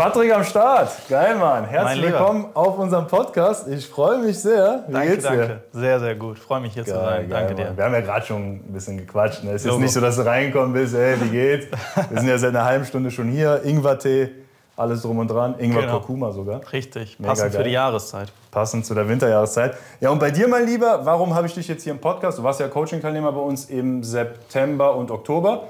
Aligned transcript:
Patrick 0.00 0.32
am 0.32 0.42
Start. 0.44 0.90
Geil, 1.10 1.36
Mann. 1.36 1.66
Herzlich 1.66 2.00
Mein 2.00 2.10
willkommen 2.12 2.46
auf 2.54 2.78
unserem 2.78 3.06
Podcast. 3.06 3.68
Ich 3.68 3.86
freue 3.86 4.16
mich 4.16 4.38
sehr. 4.38 4.82
Wie 4.88 4.94
Danke, 4.94 5.10
geht's 5.10 5.24
dir? 5.28 5.36
danke. 5.36 5.60
Sehr, 5.72 6.00
sehr 6.00 6.14
gut. 6.14 6.38
Freue 6.38 6.62
mich 6.62 6.72
hier 6.72 6.86
zu 6.86 6.92
Geil, 6.92 7.02
sein. 7.04 7.28
geil, 7.28 7.38
danke 7.40 7.54
dir. 7.54 7.64
Mann. 7.66 7.76
Wir 7.76 7.84
haben 7.84 7.92
ja 7.92 8.00
gerade 8.00 8.24
schon 8.24 8.42
ein 8.54 8.72
bisschen 8.72 8.96
gequatscht. 8.96 9.44
Ne? 9.44 9.50
Es 9.50 9.56
ist 9.56 9.64
jetzt 9.64 9.72
Logo. 9.72 9.82
nicht 9.82 9.92
so, 9.92 10.00
dass 10.00 10.16
du 10.16 10.22
reingekommen 10.24 10.72
bist, 10.72 10.94
ey, 10.94 11.20
wie 11.20 11.28
geht's? 11.28 11.66
Wir 12.08 12.18
sind 12.18 12.28
ja 12.30 12.38
seit 12.38 12.48
einer 12.48 12.64
halben 12.64 12.86
Stunde 12.86 13.10
schon 13.10 13.28
hier. 13.28 13.60
Ingwertee, 13.62 14.30
alles 14.74 15.02
drum 15.02 15.18
und 15.18 15.28
dran. 15.30 15.56
Ingwer 15.58 15.82
Genau. 15.82 15.98
Kurkuma 15.98 16.32
sogar. 16.32 16.62
Richtig. 16.72 17.18
Mega 17.20 17.32
Passend 17.32 17.50
für 17.50 17.56
geil. 17.58 17.64
die 17.66 17.72
Jahreszeit. 17.72 18.32
Passend 18.50 18.86
zu 18.86 18.94
der 18.94 19.06
Winterjahreszeit. 19.06 19.74
Ja, 20.00 20.08
und 20.08 20.18
bei 20.18 20.30
dir, 20.30 20.48
mein 20.48 20.64
Lieber, 20.64 21.04
warum 21.04 21.34
habe 21.34 21.46
ich 21.46 21.52
dich 21.52 21.68
jetzt 21.68 21.82
hier 21.82 21.92
im 21.92 21.98
Podcast? 22.00 22.38
Du 22.38 22.42
warst 22.42 22.58
ja 22.58 22.68
Coaching-Teilnehmer 22.68 23.32
bei 23.32 23.40
uns 23.40 23.66
im 23.66 24.02
September 24.02 24.94
und 24.96 25.10
Oktober. 25.10 25.64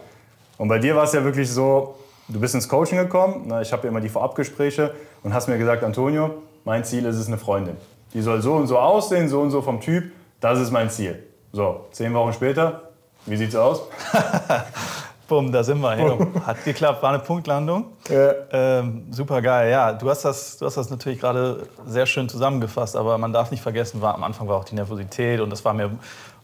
Und 0.56 0.68
bei 0.68 0.78
dir 0.78 0.94
war 0.94 1.02
es 1.02 1.14
ja 1.14 1.24
wirklich 1.24 1.50
so, 1.50 1.96
du 2.32 2.40
bist 2.40 2.54
ins 2.54 2.68
Coaching 2.68 2.98
gekommen. 2.98 3.44
Na, 3.46 3.60
ich 3.60 3.72
habe 3.72 3.84
ja 3.84 3.88
immer 3.90 4.00
die 4.00 4.08
Vorabgespräche 4.08 4.94
und 5.22 5.34
hast 5.34 5.48
mir 5.48 5.58
gesagt, 5.58 5.82
Antonio, 5.82 6.42
mein 6.64 6.84
Ziel 6.84 7.04
ist 7.04 7.16
es 7.16 7.26
eine 7.26 7.38
Freundin. 7.38 7.76
Die 8.14 8.22
soll 8.22 8.40
so 8.42 8.54
und 8.54 8.66
so 8.66 8.78
aussehen, 8.78 9.28
so 9.28 9.40
und 9.40 9.50
so 9.50 9.62
vom 9.62 9.80
Typ. 9.80 10.12
Das 10.40 10.58
ist 10.58 10.70
mein 10.70 10.90
Ziel. 10.90 11.22
So, 11.52 11.86
zehn 11.92 12.14
Wochen 12.14 12.32
später, 12.32 12.90
wie 13.26 13.36
sieht's 13.36 13.56
aus? 13.56 13.82
Bumm, 15.28 15.52
da 15.52 15.62
sind 15.62 15.80
wir. 15.80 15.92
Hey, 15.92 16.18
Hat 16.44 16.64
geklappt, 16.64 17.04
war 17.04 17.10
eine 17.10 17.20
Punktlandung. 17.20 17.92
Ja. 18.08 18.32
Ähm, 18.50 19.06
super 19.12 19.40
geil. 19.40 19.70
Ja, 19.70 19.92
du 19.92 20.10
hast, 20.10 20.24
das, 20.24 20.58
du 20.58 20.66
hast 20.66 20.76
das 20.76 20.90
natürlich 20.90 21.20
gerade 21.20 21.68
sehr 21.86 22.06
schön 22.06 22.28
zusammengefasst, 22.28 22.96
aber 22.96 23.16
man 23.16 23.32
darf 23.32 23.52
nicht 23.52 23.62
vergessen, 23.62 24.00
war, 24.00 24.14
am 24.14 24.24
Anfang 24.24 24.48
war 24.48 24.56
auch 24.56 24.64
die 24.64 24.74
Nervosität 24.74 25.40
und 25.40 25.50
das 25.50 25.64
war 25.64 25.72
mehr, 25.72 25.90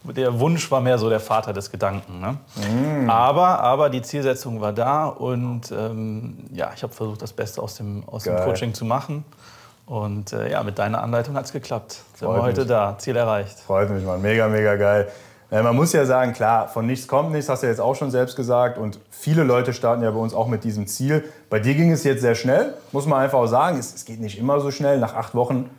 der 0.03 0.39
Wunsch 0.39 0.69
war 0.71 0.81
mehr 0.81 0.97
so 0.97 1.09
der 1.09 1.19
Vater 1.19 1.53
des 1.53 1.71
Gedanken. 1.71 2.19
Ne? 2.19 2.37
Aber, 3.09 3.59
aber 3.59 3.89
die 3.89 4.01
Zielsetzung 4.01 4.61
war 4.61 4.73
da 4.73 5.07
und 5.07 5.71
ähm, 5.71 6.37
ja, 6.51 6.71
ich 6.75 6.83
habe 6.83 6.93
versucht, 6.93 7.21
das 7.21 7.33
Beste 7.33 7.61
aus 7.61 7.75
dem, 7.75 8.03
aus 8.07 8.23
dem. 8.23 8.35
Coaching 8.37 8.73
zu 8.73 8.85
machen. 8.85 9.25
Und 9.85 10.33
äh, 10.33 10.51
ja, 10.51 10.63
mit 10.63 10.77
deiner 10.79 11.01
Anleitung 11.01 11.35
hat 11.35 11.45
es 11.45 11.53
geklappt. 11.53 12.01
Sind 12.15 12.27
wir 12.27 12.41
heute 12.41 12.61
mich. 12.61 12.69
da, 12.69 12.97
Ziel 12.97 13.15
erreicht. 13.15 13.57
Freut 13.59 13.89
mich, 13.89 14.03
Mann. 14.03 14.21
Mega, 14.21 14.47
mega 14.49 14.75
geil. 14.75 15.07
Äh, 15.49 15.61
Man 15.61 15.77
muss 15.77 15.93
ja 15.93 16.05
sagen, 16.05 16.33
klar, 16.33 16.67
von 16.67 16.85
nichts 16.85 17.07
kommt 17.07 17.31
nichts, 17.31 17.47
hast 17.47 17.63
du 17.63 17.67
ja 17.67 17.71
jetzt 17.71 17.79
auch 17.79 17.95
schon 17.95 18.11
selbst 18.11 18.35
gesagt. 18.35 18.77
Und 18.77 18.99
viele 19.09 19.43
Leute 19.43 19.73
starten 19.73 20.03
ja 20.03 20.11
bei 20.11 20.19
uns 20.19 20.33
auch 20.33 20.47
mit 20.47 20.65
diesem 20.65 20.87
Ziel. 20.87 21.23
Bei 21.49 21.59
dir 21.59 21.73
ging 21.73 21.89
es 21.91 22.03
jetzt 22.03 22.19
sehr 22.19 22.35
schnell, 22.35 22.73
muss 22.91 23.05
man 23.05 23.21
einfach 23.21 23.39
auch 23.39 23.47
sagen. 23.47 23.79
Es, 23.79 23.95
es 23.95 24.03
geht 24.03 24.19
nicht 24.19 24.37
immer 24.37 24.59
so 24.59 24.71
schnell. 24.71 24.99
Nach 24.99 25.15
acht 25.15 25.33
Wochen 25.35 25.69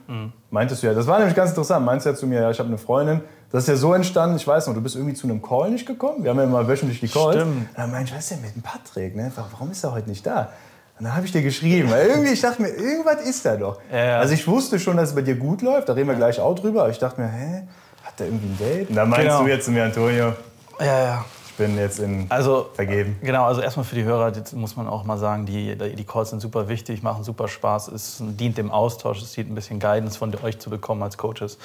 meintest 0.51 0.83
du 0.83 0.87
ja, 0.87 0.95
das 0.95 1.07
war 1.07 1.19
nämlich 1.19 1.37
ganz 1.37 1.51
interessant, 1.51 1.85
meinst 1.85 2.07
du 2.07 2.11
ja 2.11 2.17
zu 2.17 2.27
mir, 2.27 2.41
ja, 2.41 2.51
ich 2.51 2.59
habe 2.59 2.69
eine 2.69 2.79
Freundin. 2.79 3.21
Das 3.51 3.63
ist 3.65 3.69
ja 3.69 3.77
so 3.77 3.95
entstanden, 3.95 4.37
ich 4.37 4.47
weiß 4.47 4.67
noch, 4.67 4.75
du 4.75 4.81
bist 4.83 4.95
irgendwie 4.95 5.15
zu 5.15 5.27
einem 5.27 5.41
Call 5.41 5.71
nicht 5.71 5.87
gekommen. 5.87 6.23
Wir 6.23 6.31
haben 6.31 6.39
ja 6.39 6.45
immer 6.45 6.69
wöchentlich 6.69 7.01
die 7.01 7.09
Calls. 7.09 7.37
Stimmt. 7.37 7.57
Und 7.57 7.69
dann 7.77 7.91
meinte 7.91 8.11
ich, 8.11 8.15
was 8.17 8.25
ist 8.25 8.31
denn 8.33 8.43
mit 8.43 8.55
dem 8.55 8.63
Patrick? 8.63 9.17
Ne? 9.17 9.33
Warum 9.35 9.71
ist 9.71 9.83
er 9.85 9.93
heute 9.93 10.09
nicht 10.11 10.27
da? 10.27 10.51
Und 10.99 11.05
dann 11.05 11.15
habe 11.17 11.25
ich 11.25 11.33
dir 11.33 11.43
geschrieben, 11.43 11.91
weil 11.91 12.09
irgendwie, 12.09 12.33
ich 12.33 12.41
dachte 12.41 12.61
mir, 12.61 12.69
irgendwas 12.69 13.23
ist 13.23 13.45
da 13.47 13.57
doch. 13.57 13.79
Ja, 13.91 14.05
ja. 14.05 14.19
Also 14.19 14.35
ich 14.35 14.47
wusste 14.47 14.79
schon, 14.79 14.97
dass 14.97 15.11
es 15.11 15.15
bei 15.15 15.23
dir 15.23 15.37
gut 15.37 15.63
läuft, 15.63 15.89
da 15.89 15.93
reden 15.95 16.09
wir 16.09 16.17
gleich 16.17 16.41
auch 16.41 16.55
drüber, 16.57 16.81
aber 16.83 16.91
ich 16.91 16.99
dachte 16.99 17.21
mir, 17.21 17.29
hä, 17.29 17.63
hat 18.05 18.19
der 18.19 18.27
irgendwie 18.27 18.49
ein 18.49 18.59
Date? 18.59 18.91
Und 18.91 18.97
dann 18.97 19.09
meinst 19.09 19.25
Genau. 19.27 19.43
du 19.45 19.49
jetzt 19.49 19.65
zu 19.65 19.71
mir, 19.71 19.85
Antonio, 19.85 20.33
Ja, 20.81 20.85
ja. 21.05 21.25
ich 21.47 21.55
bin 21.55 21.79
jetzt 21.79 22.01
in 22.01 22.27
Also 22.31 22.69
vergeben. 22.75 23.17
Genau, 23.23 23.45
also 23.45 23.61
erstmal 23.61 23.85
für 23.87 23.95
die 23.95 24.03
Hörer, 24.05 24.33
muss 24.55 24.75
man 24.77 24.89
auch 24.89 25.05
mal 25.05 25.19
sagen, 25.19 25.47
die, 25.47 25.77
die 25.77 26.05
Calls 26.05 26.31
sind 26.31 26.41
super 26.41 26.69
wichtig, 26.69 27.03
machen 27.05 27.23
super 27.23 27.47
Spaß, 27.47 27.89
es 27.89 28.17
dient 28.21 28.59
dem 28.59 28.73
Austausch, 28.73 29.23
es 29.23 29.33
dient 29.33 29.51
ein 29.51 29.55
bisschen 29.55 29.79
Guidance 29.79 30.19
von 30.19 30.35
euch 30.43 30.59
zu 30.59 30.69
bekommen 30.69 31.03
als 31.05 31.17
Coaches. 31.17 31.59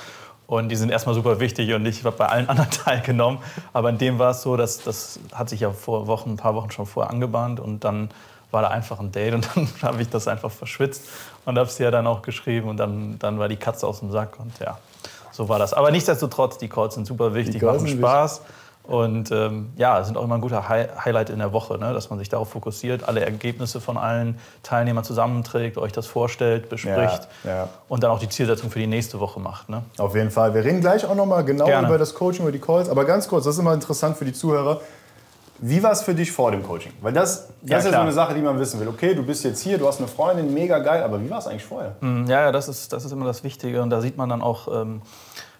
Und 0.45 0.69
die 0.69 0.75
sind 0.75 0.89
erstmal 0.89 1.15
super 1.15 1.39
wichtig 1.39 1.73
und 1.73 1.85
ich 1.85 2.03
habe 2.03 2.15
bei 2.15 2.27
allen 2.27 2.49
anderen 2.49 2.69
teilgenommen. 2.69 3.39
Aber 3.71 3.89
in 3.89 3.97
dem 3.97 4.19
war 4.19 4.31
es 4.31 4.41
so, 4.41 4.57
dass 4.57 4.83
das 4.83 5.19
hat 5.33 5.49
sich 5.49 5.61
ja 5.61 5.71
vor 5.71 6.07
Wochen, 6.07 6.31
ein 6.31 6.37
paar 6.37 6.55
Wochen 6.55 6.71
schon 6.71 6.85
vorher 6.85 7.11
angebahnt 7.11 7.59
und 7.59 7.83
dann 7.83 8.09
war 8.51 8.61
da 8.61 8.67
einfach 8.69 8.99
ein 8.99 9.11
Date 9.11 9.33
und 9.33 9.49
dann 9.55 9.67
habe 9.81 10.01
ich 10.01 10.09
das 10.09 10.27
einfach 10.27 10.51
verschwitzt 10.51 11.03
und 11.45 11.57
habe 11.57 11.67
es 11.67 11.77
ja 11.79 11.91
dann 11.91 12.07
auch 12.07 12.21
geschrieben 12.21 12.69
und 12.69 12.77
dann, 12.77 13.17
dann 13.19 13.39
war 13.39 13.49
die 13.49 13.57
Katze 13.57 13.87
aus 13.87 13.99
dem 13.99 14.11
Sack 14.11 14.39
und 14.39 14.57
ja, 14.59 14.77
so 15.31 15.49
war 15.49 15.59
das. 15.59 15.73
Aber 15.73 15.91
nichtsdestotrotz, 15.91 16.57
die 16.57 16.69
Calls 16.69 16.93
sind 16.95 17.05
super 17.05 17.33
wichtig, 17.33 17.61
machen 17.61 17.87
Spaß. 17.87 18.41
Und 18.83 19.31
ähm, 19.31 19.71
ja, 19.77 20.03
sind 20.03 20.17
auch 20.17 20.23
immer 20.25 20.35
ein 20.35 20.41
guter 20.41 20.67
Hi 20.67 20.85
Highlight 21.05 21.29
in 21.29 21.39
der 21.39 21.53
Woche, 21.53 21.77
ne? 21.77 21.93
dass 21.93 22.09
man 22.09 22.19
sich 22.19 22.27
darauf 22.27 22.49
fokussiert, 22.49 23.07
alle 23.07 23.21
Ergebnisse 23.23 23.79
von 23.79 23.97
allen 23.97 24.37
Teilnehmern 24.61 25.05
zusammenträgt, 25.05 25.77
euch 25.77 25.93
das 25.93 26.05
vorstellt, 26.05 26.67
bespricht 26.67 27.27
Ja, 27.45 27.49
ja. 27.49 27.69
und 27.87 28.03
dann 28.03 28.11
auch 28.11 28.19
die 28.19 28.27
Zielsetzung 28.27 28.69
für 28.71 28.79
die 28.79 28.87
nächste 28.87 29.21
Woche 29.21 29.39
macht. 29.39 29.69
Ne? 29.69 29.83
Auf 29.97 30.15
jeden 30.15 30.31
Fall. 30.31 30.53
Wir 30.53 30.65
reden 30.65 30.81
gleich 30.81 31.05
auch 31.05 31.15
nochmal 31.15 31.45
genau 31.45 31.65
Gerne. 31.65 31.87
über 31.87 31.97
das 31.97 32.13
Coaching, 32.13 32.41
über 32.43 32.51
die 32.51 32.59
Calls. 32.59 32.89
Aber 32.89 33.05
ganz 33.05 33.27
kurz, 33.29 33.45
das 33.45 33.55
ist 33.55 33.59
immer 33.61 33.73
interessant 33.73 34.17
für 34.17 34.25
die 34.25 34.33
Zuhörer. 34.33 34.81
Wie 35.59 35.81
war 35.81 35.93
es 35.93 36.01
für 36.01 36.13
dich 36.13 36.29
vor 36.29 36.51
dem 36.51 36.61
Coaching? 36.61 36.91
Weil 36.99 37.13
das, 37.13 37.47
das 37.61 37.69
Ja, 37.69 37.77
ist 37.77 37.85
ja 37.85 37.91
so 37.91 37.97
eine 37.99 38.11
Sache, 38.11 38.33
die 38.33 38.41
man 38.41 38.59
wissen 38.59 38.81
will. 38.81 38.87
Okay, 38.89 39.15
du 39.15 39.23
bist 39.23 39.45
jetzt 39.45 39.61
hier, 39.61 39.77
du 39.77 39.87
hast 39.87 39.99
eine 39.99 40.09
Freundin, 40.09 40.53
mega 40.53 40.79
geil, 40.79 41.03
aber 41.03 41.21
wie 41.23 41.29
war 41.29 41.37
es 41.37 41.47
eigentlich 41.47 41.63
vorher? 41.63 41.95
Mm, 42.01 42.25
Ja, 42.27 42.41
ja, 42.41 42.51
das 42.51 42.67
ist, 42.67 42.91
das 42.91 43.05
ist 43.05 43.13
immer 43.13 43.25
das 43.25 43.45
Wichtige 43.45 43.81
und 43.81 43.89
da 43.91 44.01
sieht 44.01 44.17
man 44.17 44.27
dann 44.27 44.41
auch 44.41 44.67
ähm, 44.67 45.01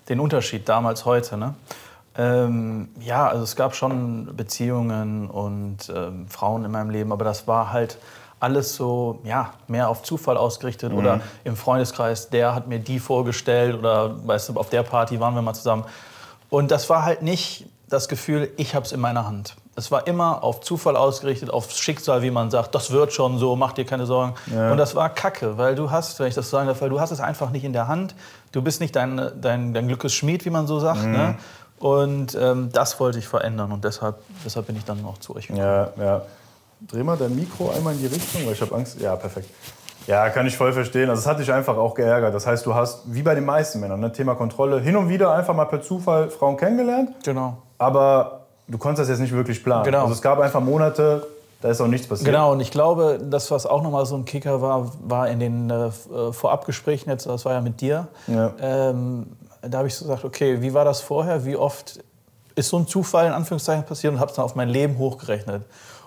den 0.10 0.20
Unterschied 0.20 0.68
damals, 0.68 1.06
heute. 1.06 1.38
Ne? 1.38 1.54
Ähm, 2.18 2.90
ja, 3.00 3.28
also 3.28 3.44
es 3.44 3.56
gab 3.56 3.76
schon 3.76 4.36
Beziehungen 4.36 5.30
und 5.30 5.92
ähm, 5.94 6.28
Frauen 6.28 6.64
in 6.64 6.72
meinem 6.72 6.90
Leben, 6.90 7.12
aber 7.12 7.26
das 7.26 7.48
war 7.48 7.72
halt 7.72 7.98
alles 8.40 8.76
so, 8.76 9.20
ja, 9.24 9.54
mehr 9.68 9.88
auf 9.88 10.04
Zufall 10.04 10.36
ausgerichtet 10.36 10.92
oder 10.92 11.22
im 11.46 11.56
Freundeskreis, 11.56 12.30
der 12.30 12.54
hat 12.54 12.68
mir 12.68 12.80
die 12.80 13.00
vorgestellt 13.00 13.74
oder 13.74 14.28
weißt 14.28 14.50
du, 14.50 14.60
auf 14.60 14.70
der 14.70 14.84
Party 14.84 15.20
waren 15.20 15.34
wir 15.34 15.42
mal 15.42 15.54
zusammen. 15.54 15.86
Und 16.50 16.70
das 16.70 16.90
war 16.90 17.06
halt 17.06 17.22
nicht 17.22 17.66
das 17.88 18.10
Gefühl, 18.10 18.52
ich 18.58 18.76
habe 18.76 18.86
es 18.86 18.92
in 18.92 19.00
meiner 19.00 19.26
Hand. 19.26 19.56
Es 19.76 19.92
war 19.92 20.06
immer 20.08 20.44
auf 20.44 20.60
Zufall 20.62 20.96
ausgerichtet, 20.98 21.50
aufs 21.50 21.80
Schicksal, 21.80 22.22
wie 22.22 22.32
man 22.32 22.52
sagt, 22.52 22.76
das 22.76 22.92
wird 22.92 23.14
schon 23.14 23.40
so, 23.40 23.56
mach 23.56 23.72
dir 23.72 23.86
keine 23.86 24.06
Sorgen. 24.06 24.36
Und 24.72 24.78
das 24.78 24.94
war 24.96 25.10
Kacke, 25.10 25.58
weil 25.58 25.74
du 25.76 25.90
hast, 25.90 26.20
wenn 26.20 26.28
ich 26.28 26.36
das 26.36 26.50
so 26.50 26.58
sagen 26.58 26.68
darf, 26.68 26.82
weil 26.82 26.90
du 26.90 27.00
hast 27.00 27.12
es 27.12 27.22
einfach 27.22 27.50
nicht 27.50 27.64
in 27.64 27.74
der 27.74 27.88
Hand. 27.88 28.14
Du 28.52 28.62
bist 28.62 28.82
nicht 28.82 28.96
dein, 28.96 29.32
dein, 29.40 29.74
dein 29.74 29.88
Glückes 29.88 30.14
Schmied, 30.14 30.46
wie 30.46 30.52
man 30.52 30.68
so 30.68 30.80
sagt. 30.80 31.06
Ne? 31.06 31.38
Und 31.84 32.38
ähm, 32.40 32.70
das 32.72 32.98
wollte 33.02 33.20
ich 33.20 33.28
verändern 33.28 33.74
und 33.74 33.84
deshalb, 33.84 34.16
deshalb 34.46 34.68
bin 34.68 34.78
ich 34.78 34.86
dann 34.86 35.04
auch 35.06 35.18
zu 35.18 35.36
euch 35.36 35.48
gekommen. 35.48 35.66
Ja, 35.66 35.90
ja. 36.02 36.22
Dreh 36.88 37.04
mal 37.04 37.18
dein 37.18 37.36
Mikro 37.36 37.72
einmal 37.76 37.94
in 37.94 38.00
die 38.00 38.06
Richtung, 38.08 38.46
weil 38.46 38.54
ich 38.54 38.62
habe 38.62 38.74
Angst. 38.74 39.02
Ja, 39.02 39.18
perfekt. 39.18 39.50
Ja, 40.08 40.30
kann 40.30 40.48
ich 40.48 40.56
voll 40.56 40.72
verstehen. 40.72 41.10
Also 41.10 41.20
es 41.20 41.28
hat 41.28 41.40
dich 41.40 41.52
einfach 41.52 41.76
auch 41.76 41.94
geärgert. 41.94 42.34
Das 42.34 42.48
heißt, 42.48 42.66
du 42.66 42.74
hast, 42.74 43.02
wie 43.14 43.22
bei 43.22 43.36
den 43.36 43.44
meisten 43.44 43.82
Männern, 43.82 44.00
ne, 44.00 44.14
Thema 44.14 44.36
Kontrolle, 44.36 44.80
hin 44.80 44.96
und 44.96 45.10
wieder 45.10 45.34
einfach 45.34 45.54
mal 45.54 45.66
per 45.66 45.82
Zufall 45.82 46.30
Frauen 46.30 46.56
kennengelernt, 46.56 47.10
Genau. 47.26 47.58
aber 47.78 48.46
du 48.70 48.78
konntest 48.78 49.02
das 49.02 49.10
jetzt 49.10 49.20
nicht 49.20 49.34
wirklich 49.34 49.62
planen. 49.62 49.84
Genau. 49.84 50.04
Also 50.04 50.14
es 50.14 50.22
gab 50.22 50.40
einfach 50.40 50.62
Monate, 50.62 51.28
da 51.62 51.70
ist 51.70 51.82
auch 51.82 51.88
nichts 51.88 52.08
passiert. 52.08 52.26
Genau, 52.28 52.54
und 52.54 52.62
ich 52.62 52.72
glaube, 52.72 53.20
das, 53.22 53.52
was 53.52 53.66
auch 53.66 53.82
nochmal 53.84 54.06
so 54.06 54.16
ein 54.16 54.24
Kicker 54.24 54.62
war, 54.62 54.90
war 55.06 55.28
in 55.30 55.40
den 55.42 55.70
äh, 55.70 55.92
Vorabgesprächen, 56.32 57.10
jetzt, 57.12 57.26
das 57.26 57.44
war 57.46 57.54
ja 57.54 57.62
mit 57.62 57.80
dir, 57.82 58.08
Ja. 58.28 58.52
ähm, 58.62 59.28
da 59.68 59.80
habe 59.80 59.88
ich 59.88 59.96
so 59.96 60.06
gesagt, 60.06 60.26
okay, 60.26 60.62
wie 60.62 60.74
war 60.74 60.86
das 60.86 61.02
vorher, 61.02 61.46
wie 61.46 61.56
oft 61.56 62.00
ist 62.56 62.70
so 62.70 62.78
ein 62.78 62.88
Zufall 62.88 63.28
in 63.28 63.34
Anführungszeichen 63.34 63.86
passiert 63.86 64.14
und 64.14 64.20
habe 64.20 64.30
es 64.30 64.36
dann 64.36 64.46
auf 64.46 64.56
mein 64.56 64.70
Leben 64.70 64.98
hochgerechnet. 64.98 65.64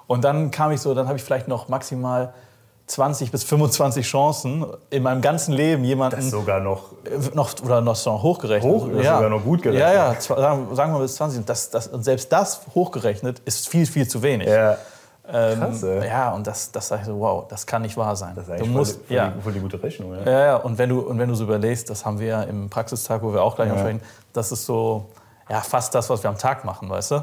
Und 0.06 0.22
dann 0.22 0.50
kam 0.50 0.70
ich 0.70 0.80
so, 0.80 0.94
dann 0.94 1.08
habe 1.08 1.18
ich 1.18 1.24
vielleicht 1.24 1.48
noch 1.48 1.68
maximal 1.68 2.32
20 2.86 3.32
bis 3.32 3.42
25 3.42 4.06
Chancen 4.06 4.64
in 4.90 5.02
meinem 5.02 5.20
ganzen 5.20 5.52
Leben 5.52 5.82
jemanden 5.82 6.16
Das 6.16 6.30
sogar 6.30 6.60
noch. 6.60 6.92
äh, 7.04 7.34
noch 7.34 7.50
oder 7.64 7.80
noch 7.80 7.96
so 7.96 8.22
hochgerechnet. 8.22 8.72
Hoch? 8.72 8.88
Ist 8.88 8.98
sogar 8.98 9.28
noch 9.28 9.42
gut 9.42 9.62
gerechnet. 9.62 9.88
Ja, 9.88 10.12
ja, 10.12 10.20
sagen, 10.20 10.74
sagen 10.74 10.92
wir 10.92 11.00
bis 11.00 11.16
20. 11.16 11.44
Das, 11.44 11.70
das, 11.70 11.88
und 11.88 12.04
selbst 12.04 12.30
das 12.30 12.60
hochgerechnet 12.74 13.40
ist 13.40 13.68
viel, 13.68 13.86
viel 13.86 14.06
zu 14.06 14.22
wenig. 14.22 14.46
Ja, 14.46 14.78
Ähm, 15.28 15.58
Krass, 15.58 15.82
ey. 15.82 16.06
ja, 16.06 16.32
und 16.32 16.46
das, 16.46 16.70
das 16.70 16.88
sage 16.88 17.02
ich 17.02 17.06
so, 17.06 17.18
wow, 17.18 17.46
das 17.48 17.66
kann 17.66 17.82
nicht 17.82 17.96
wahr 17.96 18.14
sein. 18.14 18.34
das 18.34 18.44
ist 18.44 18.48
du 18.48 18.54
eigentlich 18.54 18.70
musst, 18.70 18.92
voll, 18.96 19.06
voll, 19.06 19.16
ja, 19.16 19.28
die, 19.30 19.40
voll 19.42 19.52
die 19.52 19.60
gute 19.60 19.82
Rechnung. 19.82 20.14
Ja. 20.14 20.22
ja, 20.24 20.46
ja, 20.46 20.56
und 20.56 20.78
wenn 20.78 20.88
du 20.88 21.00
und 21.00 21.18
wenn 21.18 21.28
du 21.28 21.34
so 21.34 21.44
überlegst, 21.44 21.90
das 21.90 22.04
haben 22.04 22.18
wir 22.20 22.26
ja 22.26 22.42
im 22.42 22.70
Praxistag, 22.70 23.22
wo 23.22 23.32
wir 23.32 23.42
auch 23.42 23.56
gleich 23.56 23.68
noch 23.68 23.78
sprechen, 23.78 24.00
das 24.32 24.52
ist 24.52 24.66
so 24.66 25.06
ja 25.48 25.60
fast 25.60 25.94
das, 25.94 26.08
was 26.10 26.22
wir 26.22 26.30
am 26.30 26.38
Tag 26.38 26.64
machen, 26.64 26.88
weißt 26.88 27.10
du? 27.10 27.14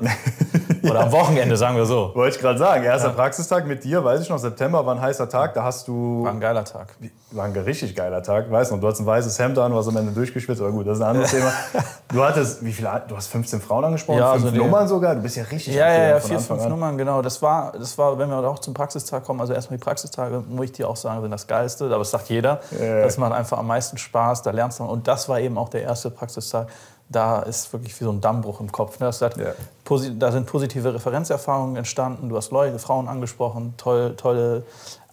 Oder 0.83 1.01
am 1.01 1.11
Wochenende, 1.11 1.55
sagen 1.57 1.75
wir 1.77 1.85
so. 1.85 2.11
Wollte 2.15 2.35
ich 2.35 2.41
gerade 2.41 2.59
sagen, 2.59 2.83
erster 2.83 3.09
Praxistag 3.09 3.65
mit 3.65 3.83
dir, 3.83 4.03
weiß 4.03 4.21
ich 4.21 4.29
noch, 4.29 4.37
September 4.37 4.85
war 4.85 4.95
ein 4.95 5.01
heißer 5.01 5.29
Tag, 5.29 5.53
da 5.53 5.63
hast 5.63 5.87
du, 5.87 6.23
War 6.23 6.31
ein 6.31 6.39
geiler 6.39 6.65
Tag. 6.65 6.93
war 7.31 7.45
ein 7.45 7.51
richtig 7.53 7.95
geiler 7.95 8.21
Tag, 8.21 8.51
weiß 8.51 8.71
noch, 8.71 8.79
du 8.79 8.87
hattest 8.87 9.01
ein 9.01 9.05
weißes 9.05 9.39
Hemd 9.39 9.57
an, 9.57 9.73
warst 9.73 9.89
am 9.89 9.97
Ende 9.97 10.11
durchgeschwitzt, 10.11 10.61
aber 10.61 10.71
gut, 10.71 10.85
das 10.87 10.97
ist 10.97 11.03
ein 11.03 11.09
anderes 11.09 11.31
Thema. 11.31 11.51
Du 12.09 12.23
hattest, 12.23 12.63
wie 12.63 12.71
viele, 12.71 13.01
du 13.07 13.15
hast 13.15 13.27
15 13.27 13.61
Frauen 13.61 13.85
angesprochen, 13.85 14.19
Ja, 14.19 14.33
fünf 14.33 14.45
also 14.45 14.57
Nummern 14.57 14.87
sogar, 14.87 15.15
du 15.15 15.21
bist 15.21 15.35
ja 15.37 15.43
richtig 15.43 15.73
Ja, 15.73 15.87
ja, 15.91 16.03
ja, 16.09 16.19
vier, 16.19 16.37
Anfang 16.37 16.57
fünf 16.57 16.65
an. 16.65 16.69
Nummern, 16.69 16.97
genau. 16.97 17.21
Das 17.21 17.41
war, 17.41 17.73
das 17.77 17.97
war, 17.97 18.17
wenn 18.19 18.29
wir 18.29 18.37
auch 18.37 18.59
zum 18.59 18.73
Praxistag 18.73 19.23
kommen, 19.23 19.41
also 19.41 19.53
erstmal 19.53 19.77
die 19.77 19.83
Praxistage, 19.83 20.43
muss 20.47 20.65
ich 20.65 20.71
dir 20.73 20.89
auch 20.89 20.95
sagen, 20.95 21.21
sind 21.21 21.31
das 21.31 21.47
Geilste, 21.47 21.85
aber 21.85 21.99
das 21.99 22.11
sagt 22.11 22.29
jeder. 22.29 22.59
Ja. 22.79 23.01
Das 23.01 23.17
macht 23.17 23.31
einfach 23.33 23.57
am 23.57 23.67
meisten 23.67 23.97
Spaß, 23.97 24.41
da 24.43 24.51
lernst 24.51 24.79
du. 24.79 24.83
Und 24.83 25.07
das 25.07 25.27
war 25.29 25.39
eben 25.39 25.57
auch 25.57 25.69
der 25.69 25.81
erste 25.83 26.11
Praxistag. 26.11 26.67
Da 27.13 27.39
ist 27.43 27.71
wirklich 27.71 27.97
wie 27.99 28.03
so 28.03 28.11
ein 28.11 28.19
Dammbruch 28.19 28.59
im 28.59 28.71
Kopf. 28.71 28.99
ne? 28.99 29.05
Das 29.05 29.21
hat, 29.21 29.37
Ja. 29.37 29.53
Da 30.17 30.31
sind 30.31 30.45
positive 30.47 30.93
Referenzerfahrungen 30.93 31.75
entstanden. 31.75 32.27
Du 32.27 32.35
hast 32.35 32.51
Leute, 32.51 32.79
Frauen 32.79 33.07
angesprochen, 33.07 33.75
toll, 33.77 34.15
tolle. 34.17 34.63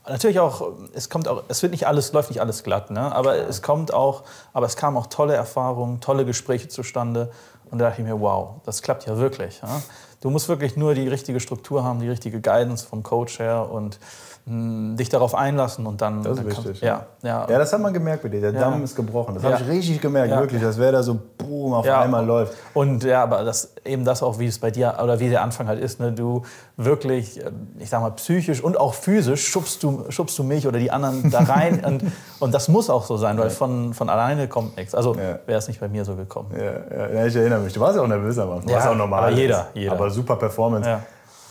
Natürlich 0.08 0.40
auch, 0.40 0.72
es 0.94 1.10
kommt 1.10 1.28
auch, 1.28 1.42
es 1.48 1.62
wird 1.62 1.72
nicht 1.72 1.86
alles, 1.86 2.12
läuft 2.12 2.30
nicht 2.30 2.40
alles 2.40 2.62
glatt, 2.64 2.90
ne? 2.90 3.14
aber 3.14 3.36
es 3.36 3.62
kommt 3.62 3.92
auch, 3.92 4.22
aber 4.52 4.66
es 4.66 4.76
kamen 4.76 4.96
auch 4.96 5.06
tolle 5.06 5.34
Erfahrungen, 5.34 6.00
tolle 6.00 6.24
Gespräche 6.24 6.68
zustande. 6.68 7.30
Und 7.70 7.78
da 7.78 7.88
dachte 7.88 8.02
ich 8.02 8.08
mir, 8.08 8.20
wow, 8.20 8.54
das 8.64 8.82
klappt 8.82 9.06
ja 9.06 9.16
wirklich. 9.18 9.60
Ja? 9.62 9.82
Du 10.20 10.30
musst 10.30 10.48
wirklich 10.48 10.76
nur 10.76 10.94
die 10.94 11.06
richtige 11.06 11.38
Struktur 11.38 11.84
haben, 11.84 12.00
die 12.00 12.08
richtige 12.08 12.40
Guidance 12.40 12.84
vom 12.86 13.02
Coach 13.02 13.38
her 13.38 13.70
und 13.70 13.98
mh, 14.46 14.96
dich 14.96 15.08
darauf 15.08 15.34
einlassen 15.34 15.86
und 15.86 16.00
dann. 16.00 16.22
Das 16.22 16.32
ist 16.32 16.38
dann 16.38 16.46
wichtig. 16.46 16.64
Kannst, 16.64 16.82
ja, 16.82 17.06
ja. 17.22 17.46
ja, 17.48 17.58
das 17.58 17.72
hat 17.72 17.80
man 17.80 17.92
gemerkt 17.92 18.22
bei 18.22 18.28
dir. 18.28 18.40
Der 18.40 18.52
Ja. 18.52 18.60
Damm 18.60 18.82
ist 18.82 18.96
gebrochen. 18.96 19.34
Das 19.34 19.42
Ja. 19.42 19.52
habe 19.52 19.62
ich 19.62 19.68
richtig 19.68 20.00
gemerkt, 20.00 20.34
wirklich. 20.36 20.62
Das 20.62 20.78
wäre 20.78 20.92
da 20.92 21.02
so 21.02 21.18
boom 21.38 21.72
auf 21.74 21.88
einmal 21.88 22.24
läuft. 22.24 22.54
Und 22.74 23.04
ja, 23.04 23.22
aber 23.22 23.44
das, 23.44 23.74
eben 23.84 24.04
das 24.04 24.22
auch, 24.22 24.38
wie 24.38 24.46
es 24.46 24.58
bei 24.58 24.70
dir 24.70 24.96
oder 25.02 25.20
wie 25.20 25.28
der 25.30 25.42
Anfang 25.42 25.68
halt 25.68 25.80
ist, 25.80 26.00
ne? 26.00 26.12
du 26.12 26.42
wirklich, 26.76 27.44
äh, 27.44 27.50
ich 27.78 27.90
sag 27.90 28.00
mal, 28.00 28.10
psychisch 28.10 28.62
und 28.62 28.78
auch 28.78 28.94
physisch 28.94 29.46
schubst 29.46 29.82
du, 29.82 30.04
schubst 30.10 30.38
du 30.38 30.44
mich 30.44 30.66
oder 30.66 30.78
die 30.78 30.90
anderen 30.90 31.30
da 31.30 31.38
rein. 31.48 31.84
und, 31.84 32.04
und 32.40 32.54
das 32.54 32.68
muss 32.68 32.90
auch 32.90 33.04
so 33.04 33.16
sein, 33.16 33.38
weil 33.38 33.50
von, 33.50 33.94
von 33.94 34.08
alleine 34.08 34.48
kommt 34.48 34.76
nichts. 34.76 34.94
Also 34.94 35.16
wäre 35.16 35.38
es 35.46 35.68
nicht 35.68 35.80
bei 35.80 35.88
mir 35.88 36.04
so 36.04 36.16
gekommen. 36.16 36.50
Ja, 36.58 37.24
ich 37.26 37.36
erinnere 37.36 37.60
mich. 37.60 37.72
Du 37.72 37.80
warst 37.80 37.96
ja 37.96 38.02
auch 38.02 38.06
nervös 38.08 38.38
am 38.38 38.50
Anfang. 38.50 38.68
Ja, 38.70 38.76
was 38.78 38.86
auch 38.86 38.94
normal 38.94 39.24
aber 39.24 39.30
jeder, 39.32 39.68
jeder. 39.74 39.92
Aber 39.92 40.10
super 40.10 40.36
Performance. 40.36 40.88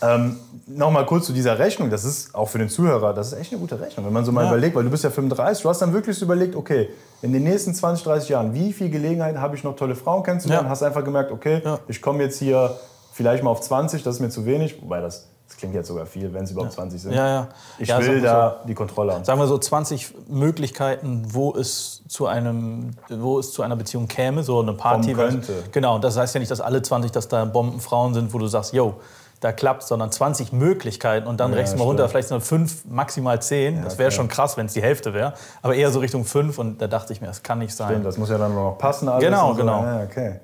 Ja. 0.02 0.14
Ähm, 0.14 0.36
Nochmal 0.66 1.04
kurz 1.04 1.26
zu 1.26 1.32
dieser 1.32 1.58
Rechnung. 1.58 1.90
Das 1.90 2.04
ist 2.04 2.32
auch 2.32 2.48
für 2.48 2.58
den 2.58 2.68
Zuhörer, 2.68 3.12
das 3.12 3.32
ist 3.32 3.38
echt 3.40 3.50
eine 3.52 3.60
gute 3.60 3.80
Rechnung. 3.80 4.06
Wenn 4.06 4.12
man 4.12 4.24
so 4.24 4.30
mal 4.30 4.44
Ja. 4.44 4.50
überlegt, 4.52 4.76
weil 4.76 4.84
du 4.84 4.90
bist 4.90 5.02
ja 5.02 5.10
35, 5.10 5.62
du 5.64 5.68
hast 5.68 5.82
dann 5.82 5.92
wirklich 5.92 6.16
so 6.16 6.24
überlegt, 6.26 6.54
okay, 6.54 6.90
in 7.22 7.32
den 7.32 7.42
nächsten 7.42 7.74
20, 7.74 8.04
30 8.04 8.28
Jahren, 8.28 8.54
wie 8.54 8.72
viel 8.72 8.88
Gelegenheit 8.88 9.36
habe 9.36 9.56
ich 9.56 9.64
noch 9.64 9.74
tolle 9.74 9.96
Frauen 9.96 10.22
kennenzulernen? 10.22 10.66
Ja. 10.66 10.70
Hast 10.70 10.84
einfach 10.84 11.02
gemerkt, 11.04 11.32
okay, 11.32 11.60
Ja. 11.64 11.80
ich 11.88 12.00
komme 12.00 12.22
jetzt 12.22 12.38
hier 12.38 12.76
vielleicht 13.12 13.42
mal 13.42 13.50
auf 13.50 13.60
20, 13.62 14.04
das 14.04 14.14
ist 14.16 14.20
mir 14.20 14.28
zu 14.30 14.46
wenig. 14.46 14.80
Wobei 14.80 15.00
das, 15.00 15.26
das 15.48 15.56
klingt 15.56 15.74
jetzt 15.74 15.88
sogar 15.88 16.06
viel, 16.06 16.32
wenn 16.32 16.44
es 16.44 16.52
überhaupt 16.52 16.72
20 16.72 17.02
sind. 17.02 17.12
Ja, 17.14 17.26
ja. 17.26 17.48
Ich 17.80 17.88
ja, 17.88 17.98
will 17.98 18.20
so- 18.20 18.24
da 18.26 18.60
die 18.68 18.74
Kontrolle 18.74 19.12
haben. 19.14 19.24
sagen 19.24 19.40
wir 19.40 19.48
so 19.48 19.58
20 19.58 20.14
Möglichkeiten, 20.28 21.22
wo 21.32 21.52
es 21.54 22.02
zu 22.06 22.26
einem, 22.26 22.90
wo 23.08 23.40
es 23.40 23.52
zu 23.52 23.62
einer 23.62 23.74
Beziehung 23.76 24.06
käme, 24.06 24.44
so 24.44 24.60
eine 24.60 24.72
Party. 24.74 25.14
Kommen 25.14 25.30
könnte. 25.30 25.52
Genau, 25.72 25.98
das 25.98 26.16
heißt 26.16 26.32
ja 26.34 26.38
nicht, 26.38 26.50
dass 26.50 26.60
alle 26.60 26.80
20, 26.82 27.10
dass 27.10 27.26
da 27.26 27.44
Bombenfrauen 27.44 28.14
sind, 28.14 28.32
wo 28.32 28.38
du 28.38 28.46
sagst, 28.46 28.72
yo, 28.72 28.94
da 29.40 29.52
klappt, 29.52 29.82
sondern 29.84 30.12
20 30.12 30.52
Möglichkeiten 30.52 31.26
und 31.26 31.40
dann 31.40 31.50
Ja, 31.52 31.56
rechnest 31.56 31.74
du 31.74 31.78
mal 31.78 31.84
runter, 31.84 32.08
vielleicht 32.08 32.28
sind 32.28 32.42
fünf, 32.42 32.84
maximal 32.84 33.40
10. 33.40 33.82
das 33.82 33.98
wäre 33.98 34.10
schon 34.10 34.28
krass, 34.28 34.56
wenn 34.56 34.66
es 34.66 34.74
die 34.74 34.82
Hälfte 34.82 35.14
wäre, 35.14 35.32
aber 35.62 35.74
eher 35.74 35.90
so 35.90 35.98
Richtung 36.00 36.24
fünf 36.24 36.58
und 36.58 36.80
da 36.82 36.86
dachte 36.86 37.12
ich 37.12 37.20
mir, 37.20 37.26
das 37.28 37.42
kann 37.42 37.58
nicht 37.58 37.74
sein. 37.74 37.88
Stimmt, 37.88 38.06
das 38.06 38.18
muss 38.18 38.28
ja 38.30 38.36
dann 38.38 38.54
noch 38.54 38.76
passen. 38.78 39.08
Alles 39.08 39.24
Genau, 39.24 39.48
so. 39.52 39.54
genau. 39.56 39.82
Ja, 39.82 40.02
okay. 40.04 40.40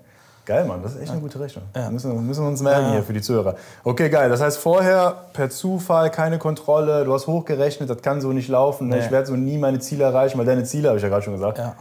Geil, 0.46 0.64
Mann, 0.64 0.80
das 0.80 0.94
ist 0.94 1.02
echt 1.02 1.10
eine 1.10 1.20
gute 1.20 1.40
Rechnung. 1.40 1.64
Ja. 1.74 1.90
Müssen, 1.90 2.24
müssen 2.24 2.44
wir 2.44 2.48
uns 2.48 2.62
merken 2.62 2.86
Ja. 2.86 2.92
hier 2.92 3.02
für 3.02 3.12
die 3.12 3.20
Zuhörer. 3.20 3.56
Okay, 3.82 4.08
geil. 4.08 4.28
Das 4.30 4.40
heißt, 4.40 4.58
vorher 4.58 5.24
per 5.32 5.50
Zufall, 5.50 6.08
keine 6.10 6.38
Kontrolle, 6.38 7.04
du 7.04 7.12
hast 7.12 7.26
hochgerechnet, 7.26 7.90
das 7.90 8.00
kann 8.00 8.20
so 8.20 8.32
nicht 8.32 8.48
laufen. 8.48 8.86
Ne? 8.88 8.94
Nee. 8.96 9.04
Ich 9.04 9.10
werde 9.10 9.26
so 9.26 9.34
nie 9.34 9.58
meine 9.58 9.80
Ziele 9.80 10.04
erreichen, 10.04 10.38
weil 10.38 10.46
deine 10.46 10.62
Ziele, 10.62 10.86
habe 10.88 10.98
ich 10.98 11.02
ja 11.02 11.08
gerade 11.08 11.22
schon 11.22 11.34
gesagt, 11.34 11.58
Ja. 11.58 11.74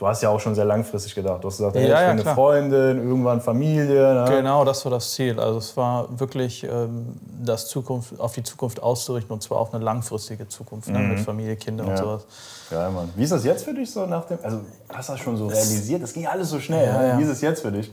Du 0.00 0.06
hast 0.06 0.22
ja 0.22 0.30
auch 0.30 0.40
schon 0.40 0.54
sehr 0.54 0.64
langfristig 0.64 1.14
gedacht. 1.14 1.44
Du 1.44 1.48
hast 1.48 1.58
gesagt, 1.58 1.76
Ja, 1.76 1.80
ey, 1.82 1.86
ich 1.86 1.92
ja, 1.92 1.98
eine 1.98 2.22
klar. 2.22 2.34
Freundin, 2.34 2.96
irgendwann 3.06 3.40
Familie. 3.42 4.14
Ne? 4.14 4.24
Genau, 4.30 4.64
das 4.64 4.82
war 4.86 4.90
das 4.92 5.12
Ziel. 5.12 5.38
Also 5.38 5.58
es 5.58 5.76
war 5.76 6.08
wirklich, 6.18 6.64
ähm, 6.64 7.14
das 7.44 7.68
Zukunft, 7.68 8.18
auf 8.18 8.32
die 8.32 8.42
Zukunft 8.42 8.82
auszurichten 8.82 9.32
und 9.32 9.42
zwar 9.42 9.58
auf 9.58 9.74
eine 9.74 9.84
langfristige 9.84 10.48
Zukunft 10.48 10.88
ne, 10.88 10.98
mit 11.00 11.20
Familie, 11.20 11.56
Kinder 11.56 11.84
und 11.84 11.90
Mhm. 11.90 11.96
Ja. 11.96 12.02
sowas. 12.02 12.26
Geil, 12.70 12.90
Mann. 12.90 13.10
Wie 13.14 13.24
ist 13.24 13.32
das 13.32 13.44
jetzt 13.44 13.64
für 13.64 13.74
dich 13.74 13.90
so 13.90 14.06
nach 14.06 14.24
dem, 14.24 14.38
also 14.42 14.60
hast 14.88 15.08
du 15.10 15.12
das 15.12 15.20
schon 15.20 15.36
so 15.36 15.46
realisiert? 15.48 16.02
Das 16.02 16.12
ging 16.14 16.26
alles 16.26 16.48
so 16.48 16.58
schnell. 16.58 16.86
Ja, 16.86 16.98
ne? 16.98 17.08
ja. 17.10 17.18
Wie 17.18 17.22
ist 17.22 17.28
es 17.30 17.40
jetzt 17.42 17.60
für 17.60 17.70
dich? 17.70 17.92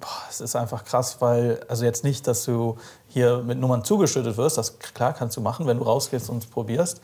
Boah, 0.00 0.08
es 0.30 0.40
ist 0.40 0.56
einfach 0.56 0.84
krass, 0.84 1.16
weil, 1.20 1.60
also 1.68 1.84
jetzt 1.84 2.02
nicht, 2.04 2.26
dass 2.26 2.44
du 2.44 2.76
hier 3.08 3.38
mit 3.38 3.58
Nummern 3.58 3.84
zugeschüttet 3.84 4.36
wirst, 4.38 4.56
das 4.58 4.78
klar 4.78 5.12
kannst 5.12 5.36
du 5.36 5.40
machen, 5.42 5.66
wenn 5.66 5.78
du 5.78 5.84
rausgehst 5.84 6.28
und 6.30 6.38
es 6.44 6.46
probierst. 6.48 7.00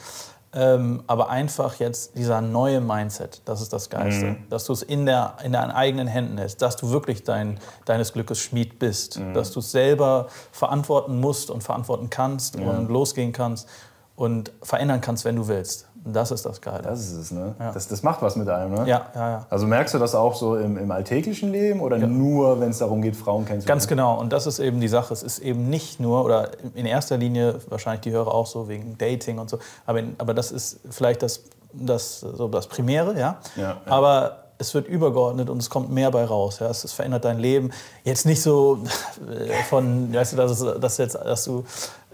Ähm, 0.55 1.03
aber 1.07 1.31
einfach 1.31 1.77
jetzt 1.77 2.17
dieser 2.19 2.43
neue 2.43 2.83
Mindset, 2.83 3.41
das 3.47 3.63
ist 3.63 3.73
das 3.73 3.89
Geilste. 3.89 4.27
Mhm. 4.27 4.49
Dass 4.51 4.65
du 4.67 4.75
es 4.75 4.83
in, 4.83 5.07
der, 5.07 5.37
in 5.43 5.53
deinen 5.53 5.71
eigenen 5.71 6.07
Händen 6.07 6.37
hältst, 6.37 6.61
dass 6.61 6.77
du 6.77 6.91
wirklich 6.91 7.25
dein, 7.25 7.59
deines 7.87 8.13
Glückes 8.13 8.39
Schmied 8.39 8.79
bist, 8.79 9.19
Mhm. 9.19 9.33
dass 9.33 9.53
du 9.53 9.61
es 9.61 9.73
selber 9.73 10.27
verantworten 10.51 11.21
musst 11.21 11.51
und 11.51 11.63
verantworten 11.63 12.11
kannst 12.11 12.57
und 12.57 12.89
losgehen 12.89 13.33
kannst 13.33 13.67
und 14.15 14.53
verändern 14.63 15.01
kannst, 15.01 15.25
wenn 15.25 15.37
du 15.37 15.49
willst. 15.49 15.89
Das 16.05 16.33
ist 16.33 16.45
das 16.45 16.61
Geile. 16.61 16.83
Das 16.83 17.01
ist 17.01 17.13
es, 17.13 17.31
ne? 17.31 17.55
Das, 17.59 17.87
das 17.87 18.03
macht 18.03 18.23
was 18.23 18.35
mit 18.35 18.49
einem, 18.49 18.75
ne? 18.75 18.89
ja, 18.89 19.07
ja, 19.15 19.31
ja. 19.31 19.47
Also 19.51 19.67
merkst 19.67 19.95
du 19.95 19.99
das 19.99 20.15
auch 20.15 20.35
so 20.35 20.57
im, 20.57 20.77
im 20.77 20.91
alltäglichen 20.91 21.53
Leben 21.53 21.81
oder 21.81 21.99
nur, 21.99 22.61
wenn 22.61 22.71
es 22.71 22.79
darum 22.79 23.03
geht, 23.03 23.15
Frauen 23.15 23.45
kennenzulernen? 23.45 23.79
Ganz 23.79 23.87
genau. 23.87 24.19
Und 24.19 24.33
das 24.33 24.47
ist 24.47 24.59
eben 24.59 24.81
die 24.81 24.89
Sache. 24.89 25.15
Es 25.15 25.23
ist 25.23 25.39
eben 25.39 25.71
nicht 25.71 26.01
nur, 26.01 26.25
oder 26.25 26.51
in 26.75 26.87
erster 26.87 27.17
Linie, 27.17 27.61
wahrscheinlich 27.69 28.01
die 28.01 28.11
Hörer 28.11 28.35
auch 28.35 28.47
so 28.47 28.69
wegen 28.69 28.99
Dating 28.99 29.39
und 29.39 29.49
so, 29.49 29.59
aber, 29.87 30.01
in, 30.01 30.17
aber 30.19 30.35
das 30.35 30.51
ist 30.51 30.81
vielleicht 30.91 31.23
das, 31.23 31.45
das, 31.73 32.21
so 32.21 32.49
das 32.49 32.67
Primäre, 32.67 33.19
ja. 33.19 33.39
Ja, 33.57 33.63
ja. 33.63 33.77
Aber 33.87 34.43
es 34.59 34.75
wird 34.75 34.89
übergeordnet 34.89 35.51
und 35.51 35.59
es 35.59 35.71
kommt 35.71 35.91
mehr 35.91 36.11
bei 36.11 36.25
raus. 36.25 36.59
Ja? 36.61 36.69
Es, 36.69 36.93
verändert 36.93 37.25
dein 37.25 37.39
Leben. 37.39 37.71
Jetzt 38.05 38.27
nicht 38.27 38.43
so 38.43 38.83
äh, 39.29 39.63
von, 39.65 40.13
weißt 40.13 40.33
du, 40.33 40.37
dass, 40.37 40.61
es, 40.61 40.81
dass, 40.81 40.99
jetzt, 40.99 41.15
dass 41.15 41.45
du, 41.45 41.65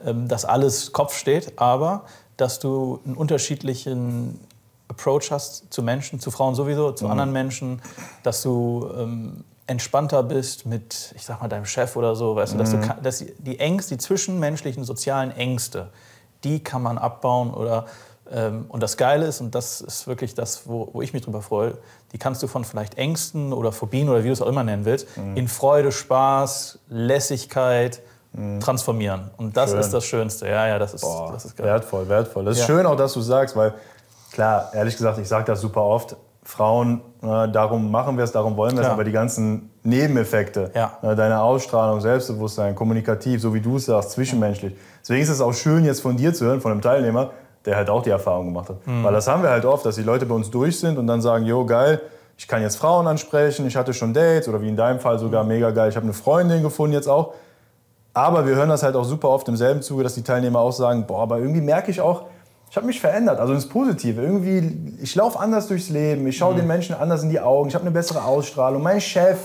ähm, 0.05 0.29
dass 0.29 0.45
alles 0.45 0.93
Kopf 0.93 1.17
steht, 1.17 1.59
aber 1.59 2.05
dass 2.39 2.59
du 2.61 3.01
einen 3.05 3.15
unterschiedlichen 3.17 4.41
Approach 4.89 5.31
hast 5.31 5.67
zu 5.71 5.83
Menschen, 5.83 6.19
zu 6.19 6.31
Frauen 6.31 6.55
sowieso, 6.55 6.93
zu 6.93 7.07
anderen 7.09 7.33
Menschen, 7.33 7.83
dass 8.23 8.41
du 8.43 8.89
ähm, 8.97 9.45
entspannter 9.67 10.23
bist 10.23 10.65
mit, 10.65 11.13
ich 11.15 11.27
sag 11.27 11.43
mal, 11.43 11.49
deinem 11.49 11.67
Chef 11.67 11.95
oder 11.97 12.17
so, 12.17 12.35
weißt 12.37 12.55
du, 12.55 12.59
dass, 12.59 12.71
du 12.71 12.81
kann- 12.81 13.03
dass 13.03 13.23
die- 13.39 13.59
Ängste, 13.59 13.97
die 13.97 13.99
zwischenmenschlichen 13.99 14.85
sozialen 14.85 15.31
Ängste, 15.33 15.91
die 16.45 16.61
kann 16.65 16.83
man 16.83 16.97
abbauen 16.97 17.53
oder 17.53 17.85
ähm, 18.31 18.67
und 18.69 18.83
das 18.83 18.97
Geile 18.97 19.27
ist, 19.27 19.41
und 19.41 19.55
das 19.55 19.81
ist 19.81 20.07
wirklich 20.07 20.35
das, 20.35 20.63
wo, 20.67 20.89
wo 20.93 21.03
ich 21.03 21.13
mich 21.13 21.23
drüber 21.23 21.43
freue, 21.43 21.77
die 22.13 22.19
kannst 22.19 22.43
du 22.43 22.47
von 22.47 22.65
vielleicht 22.65 22.97
Ängsten 22.97 23.53
oder 23.53 23.73
Phobien 23.73 24.09
oder 24.09 24.23
wie 24.23 24.29
du 24.29 24.33
es 24.33 24.41
auch 24.41 24.47
immer 24.49 24.65
nennen 24.65 24.85
willst, 24.85 25.07
in 25.35 25.49
Freude, 25.49 25.93
Spaß, 25.93 26.79
Lässigkeit 26.89 28.01
transformieren. 28.61 29.31
Und 29.37 29.57
das 29.57 29.71
Schön. 29.71 29.81
ist 29.81 29.93
das 29.93 30.05
Schönste. 30.05 30.47
Ja, 30.49 30.67
ja, 30.69 30.79
das 30.79 30.95
ist, 30.95 31.01
Boah, 31.01 31.31
das 31.33 31.45
ist 31.45 31.57
geil. 31.57 31.67
wertvoll, 31.67 32.09
wertvoll. 32.09 32.45
Das 32.45 32.57
ist 32.57 32.61
Ja. 32.69 32.75
schön 32.75 32.87
auch, 32.87 32.97
dass 32.97 33.13
du 33.15 33.21
sagst, 33.21 33.57
weil 33.57 33.75
klar, 34.33 34.71
ehrlich 34.75 34.97
gesagt, 34.97 35.19
ich 35.19 35.27
sage 35.29 35.45
das 35.47 35.61
super 35.61 35.83
oft, 35.83 36.17
Frauen, 36.45 37.01
äh, 37.23 37.49
darum 37.51 37.91
machen 37.91 38.17
wir 38.17 38.25
es, 38.25 38.33
darum 38.33 38.57
wollen 38.57 38.75
wir 38.77 38.83
es, 38.83 38.89
aber 38.89 39.05
die 39.05 39.13
ganzen 39.13 39.71
Nebeneffekte, 39.83 40.71
Ja. 40.75 40.93
äh, 41.03 41.15
deine 41.15 41.41
Ausstrahlung, 41.43 42.01
Selbstbewusstsein, 42.01 42.75
kommunikativ, 42.75 43.41
so 43.43 43.53
wie 43.53 43.61
du 43.61 43.77
es 43.77 43.87
sagst, 43.87 44.13
zwischenmenschlich. 44.13 44.75
Deswegen 45.03 45.23
ist 45.23 45.29
es 45.29 45.41
auch 45.41 45.53
schön, 45.53 45.85
jetzt 45.85 46.01
von 46.01 46.17
dir 46.17 46.33
zu 46.33 46.47
hören, 46.47 46.61
von 46.61 46.73
einem 46.73 46.81
Teilnehmer, 46.81 47.31
der 47.67 47.77
halt 47.77 47.91
auch 47.91 48.03
die 48.03 48.11
Erfahrung 48.11 48.47
gemacht 48.47 48.69
hat. 48.71 48.87
Mhm. 48.87 49.05
Weil 49.05 49.13
das 49.13 49.27
haben 49.29 49.43
wir 49.43 49.51
halt 49.51 49.65
oft, 49.67 49.85
dass 49.85 49.97
die 49.97 50.03
Leute 50.03 50.25
bei 50.27 50.35
uns 50.35 50.51
durch 50.51 50.79
sind 50.79 50.97
und 50.97 51.07
dann 51.07 51.21
sagen, 51.21 51.45
jo, 51.45 51.67
geil, 51.67 52.01
ich 52.37 52.47
kann 52.49 52.63
jetzt 52.63 52.77
Frauen 52.77 53.07
ansprechen, 53.09 53.67
ich 53.67 53.77
hatte 53.77 53.93
schon 53.93 54.15
Dates 54.15 54.49
oder 54.49 54.61
wie 54.63 54.69
in 54.69 54.77
deinem 54.77 55.01
Fall 55.01 55.19
sogar 55.19 55.43
Mhm. 55.43 55.49
mega 55.49 55.71
geil, 55.73 55.91
ich 55.91 55.97
habe 55.97 56.05
eine 56.05 56.13
Freundin 56.15 56.63
gefunden 56.63 56.95
jetzt 56.95 57.09
auch. 57.09 57.35
Aber 58.19 58.47
wir 58.47 58.57
hören 58.57 58.69
das 58.69 58.83
halt 58.83 58.97
auch 58.97 59.05
super 59.05 59.29
oft 59.29 59.47
im 59.49 59.57
selben 59.57 59.81
Zuge, 59.81 60.03
dass 60.03 60.15
die 60.15 60.23
Teilnehmer 60.23 60.59
auch 60.59 60.73
sagen, 60.73 61.07
boah, 61.07 61.23
aber 61.23 61.39
irgendwie 61.39 61.61
merke 61.61 61.91
ich 61.93 62.01
auch, 62.01 62.23
ich 62.69 62.77
habe 62.77 62.85
mich 62.87 63.01
verändert, 63.01 63.39
also 63.39 63.53
ins 63.55 63.69
Positive. 63.69 64.21
Irgendwie, 64.21 64.99
ich 65.01 65.15
laufe 65.15 65.39
anders 65.39 65.69
durchs 65.69 65.89
Leben, 65.89 66.27
ich 66.27 66.35
Mhm. 66.35 66.39
schaue 66.39 66.55
den 66.57 66.67
Menschen 66.67 66.97
anders 66.97 67.23
in 67.23 67.31
die 67.31 67.39
Augen, 67.41 67.69
ich 67.69 67.75
habe 67.77 67.83
eine 67.85 67.93
bessere 67.93 68.25
Ausstrahlung. 68.25 68.83
Mein 68.83 69.01
Chef, 69.01 69.39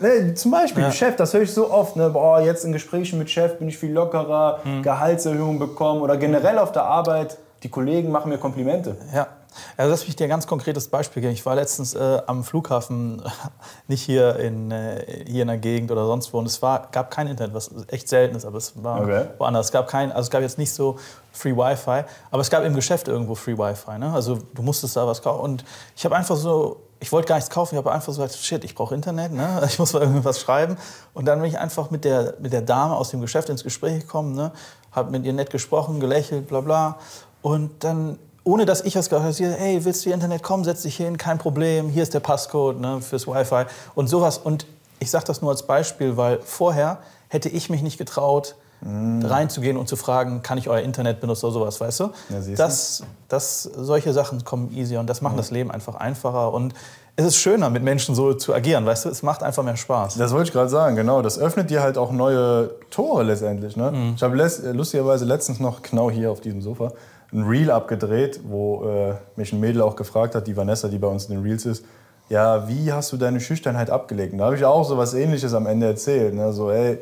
ne, 0.00 0.34
zum 0.34 0.50
Beispiel, 0.50 0.82
Ja. 0.82 0.90
Chef, 0.90 1.14
das 1.16 1.32
höre 1.34 1.42
ich 1.42 1.54
so 1.54 1.70
oft, 1.70 1.94
ne, 1.96 2.10
boah, 2.10 2.40
jetzt 2.40 2.64
in 2.64 2.72
Gesprächen 2.72 3.18
mit 3.18 3.30
Chef 3.30 3.58
bin 3.58 3.68
ich 3.68 3.78
viel 3.78 3.92
lockerer, 3.92 4.58
Mhm. 4.64 4.82
Gehaltserhöhung 4.82 5.58
bekommen 5.60 6.00
oder 6.02 6.16
generell 6.16 6.58
auf 6.58 6.72
der 6.72 6.84
Arbeit, 6.84 7.38
die 7.62 7.68
Kollegen 7.68 8.10
machen 8.10 8.28
mir 8.30 8.38
Komplimente. 8.38 8.96
Ja. 9.14 9.28
Also 9.76 9.90
lass 9.90 10.06
mich 10.06 10.16
dir 10.16 10.24
ein 10.24 10.30
ganz 10.30 10.46
konkretes 10.46 10.88
Beispiel 10.88 11.22
geben. 11.22 11.32
Ich 11.34 11.44
war 11.46 11.54
letztens 11.54 11.94
äh, 11.94 12.22
am 12.26 12.44
Flughafen, 12.44 13.22
nicht 13.88 14.02
hier 14.02 14.36
in, 14.36 14.70
äh, 14.70 15.24
hier 15.26 15.42
in 15.42 15.48
der 15.48 15.58
Gegend 15.58 15.90
oder 15.90 16.06
sonst 16.06 16.32
wo. 16.32 16.38
Und 16.38 16.46
es 16.46 16.60
war, 16.62 16.88
gab 16.92 17.10
kein 17.10 17.26
Internet, 17.26 17.54
was 17.54 17.70
echt 17.88 18.08
selten 18.08 18.36
ist, 18.36 18.44
aber 18.44 18.58
es 18.58 18.72
war 18.82 19.00
Okay. 19.02 19.26
woanders. 19.38 19.66
Es 19.66 19.72
gab, 19.72 19.88
kein, 19.88 20.10
also 20.12 20.22
es 20.26 20.30
gab 20.30 20.42
jetzt 20.42 20.58
nicht 20.58 20.72
so 20.72 20.98
Free 21.32 21.56
Wi-Fi, 21.56 22.04
aber 22.30 22.40
es 22.40 22.50
gab 22.50 22.64
im 22.64 22.74
Geschäft 22.74 23.08
irgendwo 23.08 23.34
Free 23.34 23.56
Wi-Fi. 23.56 23.98
Ne? 23.98 24.12
Also 24.12 24.38
du 24.54 24.62
musstest 24.62 24.96
da 24.96 25.06
was 25.06 25.22
kaufen. 25.22 25.40
Und 25.40 25.64
ich 25.96 26.04
habe 26.04 26.16
einfach 26.16 26.36
so, 26.36 26.82
ich 26.98 27.10
wollte 27.12 27.28
gar 27.28 27.36
nichts 27.36 27.50
kaufen, 27.50 27.74
ich 27.74 27.78
habe 27.78 27.90
einfach 27.92 28.12
so 28.12 28.20
gesagt, 28.20 28.38
shit, 28.38 28.62
ich 28.64 28.74
brauche 28.74 28.94
Internet, 28.94 29.32
ne? 29.32 29.62
ich 29.66 29.78
muss 29.78 29.92
mal 29.92 30.02
irgendwas 30.02 30.40
schreiben. 30.40 30.76
Und 31.14 31.24
dann 31.26 31.40
bin 31.40 31.48
ich 31.48 31.58
einfach 31.58 31.90
mit 31.90 32.04
der, 32.04 32.34
mit 32.40 32.52
der 32.52 32.62
Dame 32.62 32.94
aus 32.96 33.10
dem 33.10 33.20
Geschäft 33.20 33.48
ins 33.48 33.64
Gespräch 33.64 34.00
gekommen, 34.00 34.34
ne? 34.34 34.52
habe 34.92 35.10
mit 35.12 35.24
ihr 35.24 35.32
nett 35.32 35.50
gesprochen, 35.50 36.00
gelächelt, 36.00 36.48
bla 36.48 36.60
bla. 36.60 36.98
Und 37.42 37.84
dann 37.84 38.18
ohne 38.50 38.66
dass 38.66 38.80
ich 38.80 38.96
was 38.96 39.08
gesagt 39.08 39.24
habe, 39.24 39.56
hey, 39.58 39.84
willst 39.84 40.00
du 40.00 40.04
hier 40.04 40.14
Internet 40.14 40.42
kommen, 40.42 40.64
setz 40.64 40.82
dich 40.82 40.96
hin, 40.96 41.16
kein 41.16 41.38
Problem, 41.38 41.88
hier 41.88 42.02
ist 42.02 42.14
der 42.14 42.20
Passcode 42.20 42.80
ne, 42.80 43.00
fürs 43.00 43.28
Wi-Fi 43.28 43.66
und 43.94 44.08
sowas. 44.08 44.38
Und 44.38 44.66
ich 44.98 45.08
sage 45.08 45.24
das 45.26 45.40
nur 45.40 45.52
als 45.52 45.62
Beispiel, 45.62 46.16
weil 46.16 46.40
vorher 46.42 46.98
hätte 47.28 47.48
ich 47.48 47.70
mich 47.70 47.82
nicht 47.82 47.96
getraut, 47.96 48.56
reinzugehen 48.82 49.76
und 49.76 49.88
zu 49.88 49.96
fragen, 49.96 50.42
kann 50.42 50.56
ich 50.56 50.70
euer 50.70 50.80
Internet 50.80 51.20
benutzen 51.20 51.44
oder 51.44 51.52
sowas, 51.52 51.80
weißt 51.80 52.00
du? 52.00 52.04
Ja, 52.30 52.54
das, 52.56 53.02
das, 53.28 53.62
solche 53.62 54.14
Sachen 54.14 54.42
kommen 54.42 54.72
easier 54.72 55.00
und 55.00 55.06
das 55.06 55.20
machen 55.20 55.36
das 55.36 55.50
Leben 55.50 55.70
einfach 55.70 55.96
einfacher 55.96 56.52
und 56.54 56.72
es 57.14 57.26
ist 57.26 57.36
schöner, 57.36 57.68
mit 57.68 57.82
Menschen 57.82 58.14
so 58.14 58.32
zu 58.32 58.54
agieren, 58.54 58.86
weißt 58.86 59.04
du? 59.04 59.10
Es 59.10 59.22
macht 59.22 59.42
einfach 59.42 59.62
mehr 59.62 59.76
Spaß. 59.76 60.14
Das 60.14 60.32
wollte 60.32 60.48
ich 60.48 60.52
gerade 60.52 60.70
sagen, 60.70 60.96
genau. 60.96 61.20
Das 61.20 61.38
öffnet 61.38 61.68
dir 61.68 61.82
halt 61.82 61.98
auch 61.98 62.10
neue 62.10 62.70
Tore 62.90 63.24
letztendlich. 63.24 63.76
Ne? 63.76 63.92
Mhm. 63.92 64.12
Ich 64.16 64.22
habe 64.22 64.34
lustigerweise 64.72 65.26
letztens 65.26 65.60
noch 65.60 65.82
genau 65.82 66.10
hier 66.10 66.30
auf 66.30 66.40
diesem 66.40 66.62
Sofa 66.62 66.92
ein 67.32 67.42
Reel 67.44 67.70
abgedreht, 67.70 68.40
wo 68.44 68.84
äh, 68.88 69.14
mich 69.36 69.52
ein 69.52 69.60
Mädel 69.60 69.82
auch 69.82 69.96
gefragt 69.96 70.34
hat, 70.34 70.46
die 70.46 70.56
Vanessa, 70.56 70.88
die 70.88 70.98
bei 70.98 71.08
uns 71.08 71.26
in 71.26 71.36
den 71.36 71.44
Reels 71.44 71.64
ist, 71.66 71.84
ja, 72.28 72.68
wie 72.68 72.92
hast 72.92 73.12
du 73.12 73.16
deine 73.16 73.40
Schüchternheit 73.40 73.90
abgelegt? 73.90 74.32
Und 74.32 74.38
da 74.38 74.46
habe 74.46 74.56
ich 74.56 74.64
auch 74.64 74.84
so 74.84 74.96
was 74.96 75.14
Ähnliches 75.14 75.52
am 75.54 75.66
Ende 75.66 75.86
erzählt. 75.86 76.34
Ne? 76.34 76.52
So, 76.52 76.70
ey, 76.70 76.98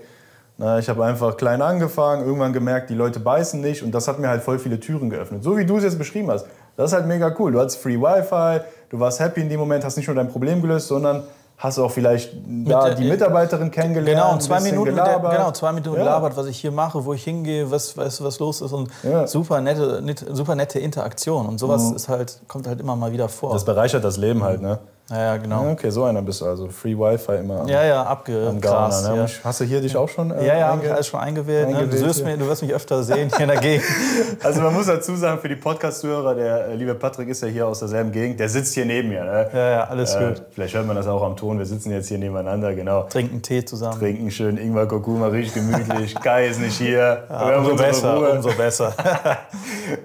Na, 0.60 0.78
ich 0.78 0.88
habe 0.88 1.04
einfach 1.04 1.36
klein 1.36 1.62
angefangen, 1.62 2.26
irgendwann 2.26 2.52
gemerkt, 2.52 2.90
die 2.90 2.94
Leute 2.94 3.20
beißen 3.20 3.60
nicht 3.60 3.84
und 3.84 3.92
das 3.92 4.08
hat 4.08 4.18
mir 4.18 4.28
halt 4.28 4.42
voll 4.42 4.58
viele 4.58 4.80
Türen 4.80 5.08
geöffnet. 5.08 5.44
So 5.44 5.56
wie 5.56 5.64
du 5.64 5.76
es 5.76 5.84
jetzt 5.84 5.98
beschrieben 5.98 6.30
hast. 6.30 6.46
Das 6.76 6.90
ist 6.90 6.96
halt 6.96 7.06
mega 7.06 7.32
cool. 7.38 7.52
Du 7.52 7.60
hattest 7.60 7.80
Free 7.80 7.96
Wi-Fi, 7.96 8.64
du 8.90 8.98
warst 8.98 9.20
happy 9.20 9.40
in 9.40 9.48
dem 9.48 9.60
Moment, 9.60 9.84
hast 9.84 9.96
nicht 9.96 10.08
nur 10.08 10.16
dein 10.16 10.28
Problem 10.28 10.60
gelöst, 10.60 10.88
sondern 10.88 11.22
hast 11.58 11.78
auch 11.80 11.90
vielleicht 11.90 12.32
da 12.46 12.94
die 12.94 13.08
Mitarbeiterin 13.08 13.70
kennengelernt. 13.70 14.20
Genau, 14.20 14.38
zwei 14.38 14.60
Minuten, 14.60 14.94
der, 14.94 15.18
genau, 15.18 15.50
zwei 15.50 15.72
Minuten 15.72 15.96
ja. 15.96 16.04
gelabert, 16.04 16.36
was 16.36 16.46
ich 16.46 16.58
hier 16.60 16.70
mache, 16.70 17.04
wo 17.04 17.12
ich 17.12 17.24
hingehe, 17.24 17.68
was, 17.68 17.96
was, 17.96 18.22
was 18.22 18.38
los 18.38 18.60
ist 18.60 18.72
und 18.72 18.88
ja. 19.02 19.26
super, 19.26 19.60
nette, 19.60 20.02
super 20.30 20.54
nette 20.54 20.78
Interaktion. 20.78 21.46
Und 21.46 21.58
sowas 21.58 21.90
mhm. 21.90 21.96
ist 21.96 22.08
halt, 22.08 22.40
kommt 22.46 22.68
halt 22.68 22.80
immer 22.80 22.94
mal 22.94 23.12
wieder 23.12 23.28
vor. 23.28 23.52
Das 23.52 23.64
bereichert 23.64 24.04
das 24.04 24.16
Leben 24.16 24.44
halt, 24.44 24.62
ne? 24.62 24.78
Ja, 25.10 25.18
ja, 25.18 25.36
genau. 25.38 25.64
Ja, 25.64 25.72
okay, 25.72 25.88
so 25.90 26.04
einer 26.04 26.20
bist 26.20 26.42
du 26.42 26.46
also. 26.46 26.68
Free 26.68 26.94
Wi-Fi 26.94 27.36
immer. 27.36 27.66
Ja, 27.66 27.82
ja, 27.82 28.02
abgegrast. 28.02 29.08
Ne? 29.08 29.16
Ja. 29.16 29.26
Hast 29.42 29.60
du 29.60 29.64
hier 29.64 29.80
dich 29.80 29.96
auch 29.96 30.08
schon 30.08 30.30
äh, 30.30 30.46
Ja, 30.46 30.58
ja, 30.58 30.68
habe 30.68 30.84
ich 30.84 30.92
alles 30.92 31.06
schon 31.06 31.20
eingewählt. 31.20 31.66
eingewählt 31.66 31.92
ne? 31.92 31.98
du, 31.98 32.06
wirst 32.06 32.24
mich, 32.24 32.38
du, 32.38 32.46
wirst 32.46 32.62
mich, 32.62 32.74
öfter 32.74 33.02
sehen 33.02 33.30
hier 33.34 33.44
in 33.44 33.48
der 33.48 33.60
Gegend. 33.60 33.86
also 34.42 34.60
man 34.60 34.74
muss 34.74 34.86
dazu 34.86 35.16
sagen, 35.16 35.40
für 35.40 35.48
die 35.48 35.56
Podcast-Hörer, 35.56 36.34
der 36.34 36.68
äh, 36.68 36.74
liebe 36.74 36.94
Patrick 36.94 37.30
ist 37.30 37.42
ja 37.42 37.48
hier 37.48 37.66
aus 37.66 37.78
derselben 37.78 38.12
Gegend, 38.12 38.38
der 38.38 38.50
sitzt 38.50 38.74
hier 38.74 38.84
neben 38.84 39.08
mir. 39.08 39.24
Ne? 39.24 39.48
Ja, 39.50 39.70
ja, 39.70 39.84
alles 39.84 40.14
äh, 40.14 40.26
gut. 40.26 40.42
Vielleicht 40.50 40.74
hört 40.74 40.86
man 40.86 40.96
das 40.96 41.06
auch 41.06 41.22
am 41.22 41.36
Ton, 41.36 41.58
wir 41.58 41.66
sitzen 41.66 41.90
jetzt 41.90 42.08
hier 42.08 42.18
nebeneinander, 42.18 42.74
genau. 42.74 43.04
Trinken 43.04 43.40
Tee 43.40 43.64
zusammen. 43.64 43.98
Trinken 43.98 44.30
schön 44.30 44.58
Ingwer 44.58 44.86
Kurkuma, 44.86 45.28
richtig 45.28 45.54
gemütlich. 45.54 46.14
Kai 46.22 46.48
ist 46.48 46.60
nicht 46.60 46.76
hier. 46.76 47.24
Ja, 47.30 47.56
umso 47.56 47.76
besser, 47.76 48.14
Ruhe. 48.14 48.32
umso 48.32 48.50
besser. 48.50 48.92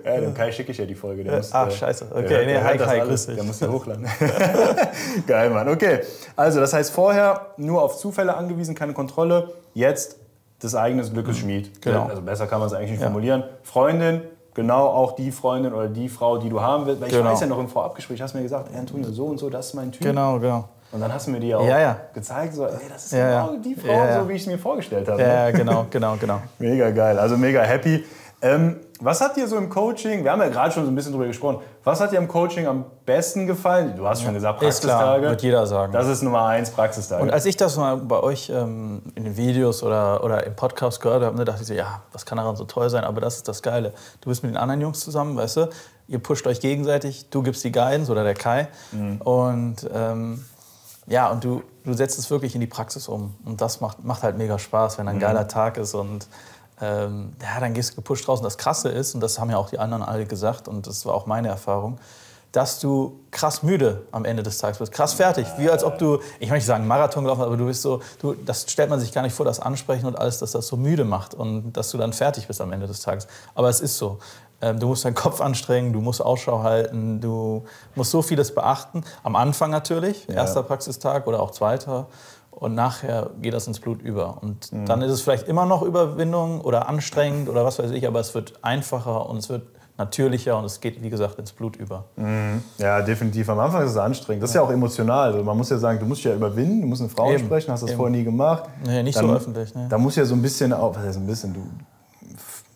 ja, 0.06 0.18
dem 0.22 0.34
Kai 0.34 0.50
schicke 0.54 0.72
ich 0.72 0.78
ja 0.78 0.86
die 0.86 0.96
Folge. 0.96 1.26
Der 1.26 1.38
muss, 1.38 1.50
Ach, 1.52 1.70
scheiße. 1.70 2.06
Okay, 2.10 2.46
nee, 2.46 2.58
hi 2.58 2.78
Kai, 2.78 3.00
grüß 3.00 3.26
dich. 3.26 3.36
Der 3.36 3.44
muss 3.44 3.60
hier 3.60 3.70
hochladen. 3.70 4.08
Geil, 5.28 5.50
Mann. 5.50 5.70
Okay, 5.70 6.02
also 6.36 6.60
das 6.60 6.74
heißt 6.74 6.92
vorher 6.92 7.48
nur 7.58 7.82
auf 7.82 7.98
Zufälle 7.98 8.36
angewiesen, 8.36 8.76
keine 8.76 8.94
Kontrolle. 8.94 9.54
Jetzt 9.74 10.18
des 10.62 10.76
eigenen 10.76 11.12
Glückes 11.12 11.38
Schmied. 11.38 11.82
Genau. 11.82 12.06
Also 12.06 12.22
besser 12.22 12.48
kann 12.48 12.60
man 12.60 12.68
es 12.68 12.74
eigentlich 12.74 12.92
nicht 12.92 13.02
ja. 13.02 13.08
formulieren. 13.08 13.44
Freundin, 13.64 14.22
genau 14.54 14.88
auch 14.88 15.14
die 15.16 15.32
Freundin 15.32 15.74
oder 15.74 15.88
die 15.88 16.10
Frau, 16.10 16.38
die 16.38 16.50
du 16.50 16.62
haben 16.62 16.86
willst. 16.86 17.02
Weil 17.02 17.10
ich 17.10 17.16
genau. 17.16 17.32
weiß 17.32 17.42
ja 17.42 17.48
noch 17.48 17.60
im 17.60 17.68
Vorabgespräch, 17.68 18.22
hast 18.22 18.34
du 18.34 18.38
mir 18.38 18.44
gesagt, 18.44 18.70
Antonio, 18.76 19.10
so 19.12 19.26
und 19.26 19.38
so, 19.38 19.50
das 19.50 19.68
ist 19.68 19.74
mein 19.74 19.92
Typ. 19.92 20.02
Genau, 20.02 20.40
genau. 20.40 20.70
Und 20.92 21.02
dann 21.02 21.12
hast 21.12 21.26
du 21.26 21.32
mir 21.32 21.40
die 21.40 21.54
auch 21.56 21.68
ja, 21.68 21.80
ja. 21.80 21.98
gezeigt, 22.14 22.54
so, 22.54 22.66
ey, 22.66 22.74
das 22.88 23.06
ist 23.06 23.12
genau 23.12 23.56
die 23.58 23.76
Frau, 23.76 24.22
so 24.22 24.30
wie 24.30 24.34
ich 24.34 24.44
es 24.44 24.48
mir 24.48 24.60
vorgestellt 24.60 25.08
habe. 25.10 25.22
Ja, 25.22 25.46
ne? 25.46 25.54
genau, 25.54 25.88
genau, 25.90 26.16
genau. 26.20 26.40
mega 26.60 26.92
geil, 26.92 27.18
also 27.18 27.36
mega 27.36 27.62
happy. 27.64 28.06
Ähm, 28.42 28.76
was 29.04 29.22
hat 29.22 29.36
dir 29.36 29.48
so 29.48 29.58
im 29.58 29.70
Coaching, 29.70 30.24
wir 30.24 30.32
haben 30.32 30.40
ja 30.40 30.48
gerade 30.48 30.72
schon 30.72 30.86
so 30.86 30.92
ein 30.92 30.96
bisschen 30.96 31.12
drüber 31.12 31.28
gesprochen, 31.28 31.60
was 31.84 32.00
hat 32.00 32.12
dir 32.12 32.18
im 32.18 32.28
Coaching 32.28 32.66
am 32.68 32.86
besten 33.06 33.46
gefallen? 33.46 33.96
Du 33.96 34.08
hast 34.08 34.24
schon 34.24 34.34
gesagt, 34.34 34.60
Praxistage. 34.60 34.94
Ist 34.94 35.00
klar, 35.00 35.22
wird 35.22 35.42
jeder 35.42 35.68
sagen. 35.68 35.92
Das 35.92 36.08
ist 36.08 36.22
Nummer 36.22 36.46
eins, 36.46 36.70
Praxistage. 36.70 37.22
Und 37.22 37.32
als 37.32 37.46
ich 37.46 37.58
das 37.58 37.76
mal 37.76 37.98
bei 37.98 38.20
euch 38.22 38.50
ähm, 38.50 39.02
in 39.16 39.26
den 39.26 39.36
Videos 39.36 39.84
oder, 39.84 40.24
oder 40.24 40.46
im 40.46 40.56
Podcast 40.56 41.02
gehört 41.02 41.24
habe, 41.24 41.36
ne, 41.36 41.44
dachte 41.44 41.62
ich 41.62 41.68
so, 41.68 41.74
ja, 41.74 42.02
was 42.14 42.26
kann 42.26 42.38
daran 42.38 42.56
so 42.56 42.64
toll 42.64 42.90
sein? 42.90 43.04
Aber 43.04 43.20
das 43.20 43.36
ist 43.36 43.48
das 43.48 43.62
Geile. 43.62 43.94
Du 44.22 44.30
bist 44.30 44.44
mit 44.44 44.52
den 44.52 44.58
anderen 44.58 44.80
Jungs 44.80 45.02
zusammen, 45.02 45.36
weißt 45.36 45.58
du, 45.58 45.70
ihr 46.08 46.20
pusht 46.20 46.48
euch 46.48 46.62
gegenseitig, 46.62 47.30
du 47.30 47.44
gibst 47.44 47.64
die 47.64 47.72
Guidance 47.72 48.12
oder 48.12 48.24
der 48.24 48.36
Kai. 48.36 48.70
Mhm. 48.92 49.18
Und 49.22 49.90
ähm, 49.94 50.46
ja, 51.08 51.30
und 51.30 51.44
du, 51.44 51.64
du 51.84 51.94
setzt 51.94 52.18
es 52.18 52.32
wirklich 52.32 52.56
in 52.56 52.62
die 52.62 52.68
Praxis 52.68 53.10
um. 53.10 53.36
Und 53.44 53.60
das 53.60 53.82
macht, 53.82 54.04
macht 54.04 54.24
halt 54.24 54.38
mega 54.38 54.58
Spaß, 54.58 54.98
wenn 54.98 55.08
ein 55.10 55.18
mhm. 55.18 55.22
geiler 55.22 55.48
Tag 55.48 55.78
ist 55.78 55.94
und 55.94 56.28
ähm, 56.84 57.34
ja, 57.42 57.60
dann 57.60 57.74
gehst 57.74 57.92
du 57.92 57.96
gepusht 57.96 58.28
raus. 58.28 58.40
Und 58.40 58.46
das 58.46 58.58
Krasse 58.58 58.90
ist, 58.90 59.16
und 59.16 59.22
das 59.22 59.40
haben 59.40 59.50
ja 59.50 59.58
auch 59.58 59.70
die 59.70 59.80
anderen 59.80 60.04
alle 60.04 60.26
gesagt, 60.26 60.68
und 60.68 60.86
das 60.86 61.06
war 61.06 61.14
auch 61.14 61.26
meine 61.26 61.48
Erfahrung, 61.48 61.98
dass 62.52 62.80
du 62.80 63.20
krass 63.32 63.64
müde 63.64 64.04
am 64.12 64.26
Ende 64.26 64.44
des 64.44 64.60
Tages 64.60 64.78
bist, 64.78 64.92
krass 64.92 65.14
fertig, 65.14 65.48
wie 65.58 65.70
als 65.70 65.84
ob 65.84 65.98
du, 65.98 66.20
ich 66.40 66.52
möchte 66.52 66.68
sagen 66.68 66.86
Marathon 66.86 67.24
gelaufen, 67.24 67.42
aber 67.42 67.58
du 67.58 67.66
bist 67.66 67.82
so, 67.82 68.02
du, 68.20 68.34
das 68.34 68.66
stellt 68.70 68.92
man 68.92 69.00
sich 69.00 69.12
gar 69.12 69.24
nicht 69.24 69.34
vor, 69.34 69.46
das 69.46 69.60
Ansprechen 69.60 70.06
und 70.06 70.20
alles, 70.20 70.38
dass 70.38 70.52
das 70.52 70.68
so 70.68 70.78
müde 70.78 71.04
macht 71.04 71.34
und 71.34 71.74
dass 71.74 71.90
du 71.90 71.98
dann 71.98 72.14
fertig 72.14 72.46
bist 72.48 72.62
am 72.62 72.72
Ende 72.72 72.86
des 72.86 73.00
Tages. 73.00 73.28
Aber 73.56 73.70
es 73.70 73.80
ist 73.80 73.98
so. 73.98 74.20
Ähm, 74.62 74.80
du 74.80 74.88
musst 74.88 75.04
deinen 75.04 75.16
Kopf 75.16 75.42
anstrengen, 75.42 75.94
du 75.94 76.02
musst 76.02 76.22
Ausschau 76.22 76.62
halten, 76.62 77.22
du 77.22 77.66
musst 77.96 78.12
so 78.12 78.22
vieles 78.22 78.54
beachten. 78.54 79.04
Am 79.24 79.36
Anfang 79.36 79.72
natürlich, 79.72 80.28
ja. 80.28 80.36
erster 80.36 80.62
Praxistag 80.62 81.26
oder 81.28 81.40
auch 81.40 81.52
zweiter 81.52 82.08
und 82.64 82.76
nachher 82.76 83.32
geht 83.42 83.54
das 83.54 83.68
ins 83.68 83.80
Blut 83.80 84.02
über. 84.02 84.42
Und 84.42 84.72
mhm. 84.72 84.86
dann 84.86 85.02
ist 85.02 85.12
es 85.12 85.22
vielleicht 85.22 85.48
immer 85.48 85.66
noch 85.66 85.82
Überwindung 85.82 86.62
oder 86.62 86.88
anstrengend 86.88 87.50
oder 87.50 87.66
was 87.66 87.78
weiß 87.78 87.92
ich, 87.92 88.08
aber 88.08 88.22
es 88.22 88.34
wird 88.34 88.54
einfacher 88.62 89.30
und 89.30 89.38
es 89.38 89.50
wird 89.50 89.68
natürlicher 89.98 90.58
und 90.58 90.66
es 90.66 90.80
geht, 90.80 91.02
wie 91.04 91.10
gesagt, 91.10 91.38
ins 91.38 91.52
Blut 91.52 91.76
über. 91.76 92.06
Mhm. 92.16 92.64
Ja, 92.78 93.02
definitiv. 93.02 93.50
Am 93.50 93.60
Anfang 93.60 93.84
ist 93.84 93.92
es 93.92 93.98
anstrengend. 93.98 94.44
Das 94.44 94.52
ist 94.52 94.56
ja 94.56 94.62
auch 94.62 94.72
emotional. 94.72 95.34
Also 95.34 95.44
man 95.44 95.58
muss 95.58 95.70
ja 95.70 95.78
sagen, 95.78 96.00
du 96.00 96.06
musst 96.06 96.20
dich 96.20 96.32
ja 96.32 96.36
überwinden, 96.36 96.82
du 96.82 96.88
musst 96.88 97.02
eine 97.02 97.10
Frau 97.10 97.32
Eben. 97.32 97.46
sprechen, 97.46 97.72
hast 97.72 97.84
das 97.84 97.92
Eben. 97.92 97.98
vorher 97.98 98.18
nie 98.18 98.24
gemacht. 98.24 98.64
Nee, 98.86 99.04
nicht 99.04 99.18
dann, 99.18 99.28
so 99.28 99.34
öffentlich. 99.34 99.76
Nee. 99.76 99.88
Da 99.90 99.98
muss 99.98 100.16
ja 100.16 100.24
so 100.24 100.34
ein 100.34 100.42
bisschen, 100.42 100.72
was 100.72 100.98
heißt 100.98 101.18
ein 101.18 101.28
bisschen, 101.28 101.54
du 101.54 101.62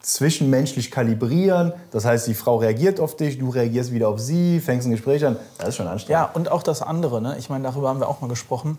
zwischenmenschlich 0.02 0.92
kalibrieren. 0.92 1.74
Das 1.92 2.06
heißt, 2.06 2.28
die 2.28 2.34
Frau 2.34 2.58
reagiert 2.58 3.00
auf 3.00 3.16
dich, 3.16 3.40
du 3.40 3.50
reagierst 3.50 3.92
wieder 3.92 4.10
auf 4.10 4.20
sie, 4.20 4.60
fängst 4.60 4.88
ein 4.88 4.92
Gespräch 4.92 5.26
an. 5.26 5.38
Das 5.58 5.70
ist 5.70 5.76
schon 5.76 5.88
anstrengend. 5.88 6.10
Ja, 6.10 6.30
und 6.34 6.52
auch 6.52 6.64
das 6.64 6.82
andere. 6.82 7.22
Ne? 7.22 7.36
Ich 7.40 7.50
meine, 7.50 7.64
darüber 7.64 7.90
haben 7.90 8.00
wir 8.00 8.08
auch 8.08 8.22
mal 8.22 8.28
gesprochen 8.28 8.78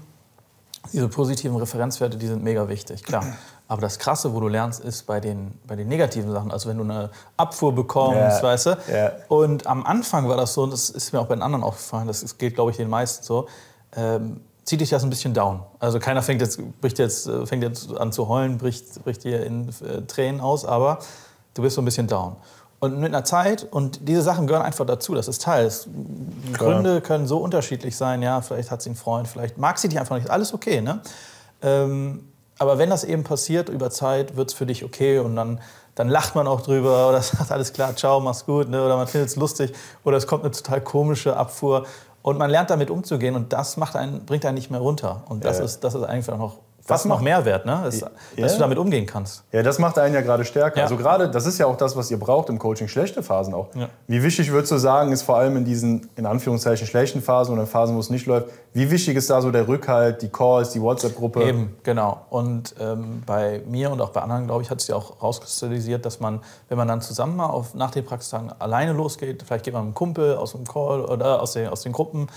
diese 0.93 1.09
positiven 1.09 1.57
Referenzwerte, 1.57 2.17
die 2.17 2.27
sind 2.27 2.43
mega 2.43 2.69
wichtig, 2.69 3.03
klar. 3.03 3.25
Aber 3.69 3.83
das 3.83 3.99
Krasse, 3.99 4.33
wo 4.33 4.41
du 4.41 4.49
lernst, 4.49 4.81
ist 4.81 5.07
bei 5.07 5.21
den, 5.21 5.53
bei 5.67 5.77
den 5.77 5.89
negativen 5.89 6.33
Sachen. 6.33 6.51
Also 6.51 6.71
wenn 6.71 6.79
du 6.79 6.85
eine 6.85 7.11
Abfuhr 7.37 7.75
bekommst, 7.75 8.17
yeah. 8.17 8.43
weißt 8.43 8.67
du. 8.67 8.79
Yeah. 8.89 9.13
Und 9.29 9.67
am 9.67 9.85
Anfang 9.85 10.27
war 10.27 10.39
das 10.39 10.55
so, 10.55 10.63
und 10.63 10.73
das 10.73 10.89
ist 10.89 11.13
mir 11.13 11.21
auch 11.21 11.27
bei 11.27 11.35
den 11.35 11.43
anderen 11.43 11.63
aufgefallen, 11.63 12.07
das 12.07 12.39
geht, 12.39 12.55
glaube 12.55 12.71
ich, 12.71 12.79
den 12.79 12.89
meisten 12.89 13.25
so, 13.25 13.47
ähm, 13.95 14.41
zieht 14.65 14.81
dich 14.81 14.89
das 14.89 15.03
ein 15.03 15.11
bisschen 15.11 15.35
down. 15.35 15.61
Also 15.79 15.99
keiner 15.99 16.23
fängt 16.23 16.41
jetzt, 16.41 16.59
bricht 16.81 16.99
jetzt, 16.99 17.27
äh, 17.27 17.45
fängt 17.47 17.63
jetzt 17.63 17.95
an 17.95 18.11
zu 18.11 18.29
heulen, 18.29 18.57
bricht, 18.57 19.03
bricht 19.05 19.25
dir 19.25 19.45
in 19.45 19.69
äh, 19.69 20.03
Tränen 20.07 20.41
aus, 20.41 20.65
aber 20.65 20.99
du 21.53 21.63
bist 21.63 21.77
so 21.77 21.83
ein 21.83 21.85
bisschen 21.85 22.07
down. 22.07 22.37
Und 22.81 22.99
mit 23.01 23.13
einer 23.13 23.25
Zeit, 23.25 23.67
und 23.69 24.07
diese 24.07 24.23
Sachen 24.23 24.47
gehören 24.47 24.65
einfach 24.65 24.87
dazu, 24.87 25.15
das 25.15 25.27
ist 25.27 25.43
Teil. 25.43 25.73
Gründe 26.53 27.01
können 27.01 27.27
so 27.27 27.39
unterschiedlich 27.39 27.97
sein, 27.97 28.23
ja, 28.23 28.41
vielleicht 28.41 28.71
hat 28.71 28.83
sie 28.83 28.91
einen 28.91 28.97
Freund, 28.97 29.27
vielleicht 29.27 29.59
mag 29.59 29.79
sie 29.79 29.89
dich 29.89 29.99
einfach 29.99 30.17
nicht, 30.17 30.31
alles 30.31 30.55
okay, 30.55 30.81
ne? 30.81 31.01
Ähm, 31.61 32.29
aber 32.59 32.79
wenn 32.79 32.91
das 32.91 33.05
eben 33.05 33.25
passiert 33.25 33.69
über 33.69 33.91
Zeit, 33.91 34.37
wird 34.37 34.51
es 34.51 34.55
für 34.55 34.67
dich 34.67 34.85
okay 34.85 35.19
und 35.19 35.35
dann, 35.37 35.61
dann 35.95 36.09
lacht 36.09 36.35
man 36.35 36.47
auch 36.47 36.61
drüber 36.61 37.09
oder 37.09 37.21
sagt 37.21 37.51
alles 37.51 37.73
klar, 37.73 37.97
ciao, 37.97 38.21
mach's 38.21 38.47
gut, 38.47 38.69
ne? 38.69 38.85
oder 38.85 38.97
man 38.97 39.09
findet 39.09 39.31
es 39.31 39.37
lustig 39.37 39.73
oder 40.05 40.17
es 40.17 40.27
kommt 40.27 40.45
eine 40.45 40.53
total 40.53 40.81
komische 40.81 41.37
Abfuhr 41.37 41.85
und 42.23 42.39
man 42.39 42.51
lernt 42.51 42.71
damit 42.71 42.91
umzugehen 42.91 43.35
und 43.35 43.53
das 43.53 43.77
macht 43.77 43.97
einen, 43.97 44.25
bringt 44.25 44.45
einen 44.45 44.57
nicht 44.57 44.71
mehr 44.71 44.81
runter. 44.81 45.23
Und 45.29 45.45
das, 45.45 45.59
ja. 45.59 45.65
ist, 45.65 45.81
das 45.81 45.95
ist 45.95 46.03
einfach 46.03 46.37
noch 46.89 46.95
was 46.95 47.05
noch 47.05 47.21
Mehrwert, 47.21 47.67
ne? 47.67 47.85
Ist, 47.87 48.01
ja. 48.01 48.11
dass 48.37 48.55
du 48.55 48.59
damit 48.59 48.79
umgehen 48.79 49.07
kannst. 49.07 49.45
Ja, 49.53 49.63
das 49.63 49.79
macht 49.79 49.99
einen 49.99 50.15
ja 50.15 50.21
gerade 50.21 50.45
stärker. 50.45 50.79
Ja. 50.79 50.85
Also 50.85 50.97
gerade, 50.97 51.31
das 51.31 51.47
ist 51.47 51.59
ja 51.59 51.67
auch 51.67 51.77
das, 51.77 51.97
was 51.97 52.11
ihr 52.11 52.19
braucht 52.19 52.49
im 52.49 52.59
Coaching, 52.59 52.89
schlechte 52.89 53.23
Phasen 53.23 53.55
auch. 53.55 53.69
Ja. 53.75 53.89
Wie 54.07 54.23
wichtig 54.23 54.51
würdest 54.51 54.73
du 54.73 54.79
sagen, 54.79 55.13
ist 55.13 55.23
vor 55.23 55.37
allem 55.37 55.57
in 55.57 55.65
diesen, 55.65 56.09
in 56.17 56.27
Anführungszeichen, 56.27 56.87
schlechten 56.87 57.21
Phasen 57.21 57.53
oder 57.53 57.63
in 57.63 57.69
Phasen, 57.69 57.97
wo 57.97 58.01
es 58.01 58.11
nicht 58.11 58.27
läuft, 58.27 58.49
wie 58.73 58.91
wichtig 58.91 59.17
ist 59.17 59.31
da 59.31 59.41
so 59.41 59.51
der 59.51 59.67
Rückhalt, 59.67 60.23
die 60.23 60.29
Calls, 60.29 60.71
die 60.71 60.81
WhatsApp-Gruppe? 60.81 61.43
Eben, 61.43 61.77
genau. 61.83 62.23
Und 62.31 62.75
ähm, 62.81 63.23
bei 63.27 63.63
mir 63.67 63.91
und 63.91 64.01
auch 64.01 64.11
bei 64.11 64.23
anderen, 64.23 64.47
glaube 64.47 64.63
ich, 64.63 64.71
hat 64.71 64.81
es 64.81 64.89
ja 64.89 64.97
auch 64.97 65.23
rauskristallisiert, 65.23 66.05
dass 66.05 66.21
man, 66.21 66.41
wenn 66.69 66.79
man 66.79 66.89
dann 66.89 67.01
zusammen 67.01 67.37
mal 67.37 67.47
auf, 67.47 67.75
nach 67.75 67.91
den 67.91 68.05
Praxistagen 68.05 68.53
alleine 68.59 68.93
losgeht, 68.93 69.43
vielleicht 69.43 69.65
geht 69.65 69.75
man 69.75 69.85
mit 69.85 69.89
einem 69.89 69.95
Kumpel 69.95 70.37
aus 70.37 70.53
dem 70.53 70.67
Call 70.67 71.05
oder 71.05 71.43
aus 71.43 71.53
den, 71.53 71.69
aus 71.69 71.83
den 71.83 71.93
Gruppen 71.93 72.29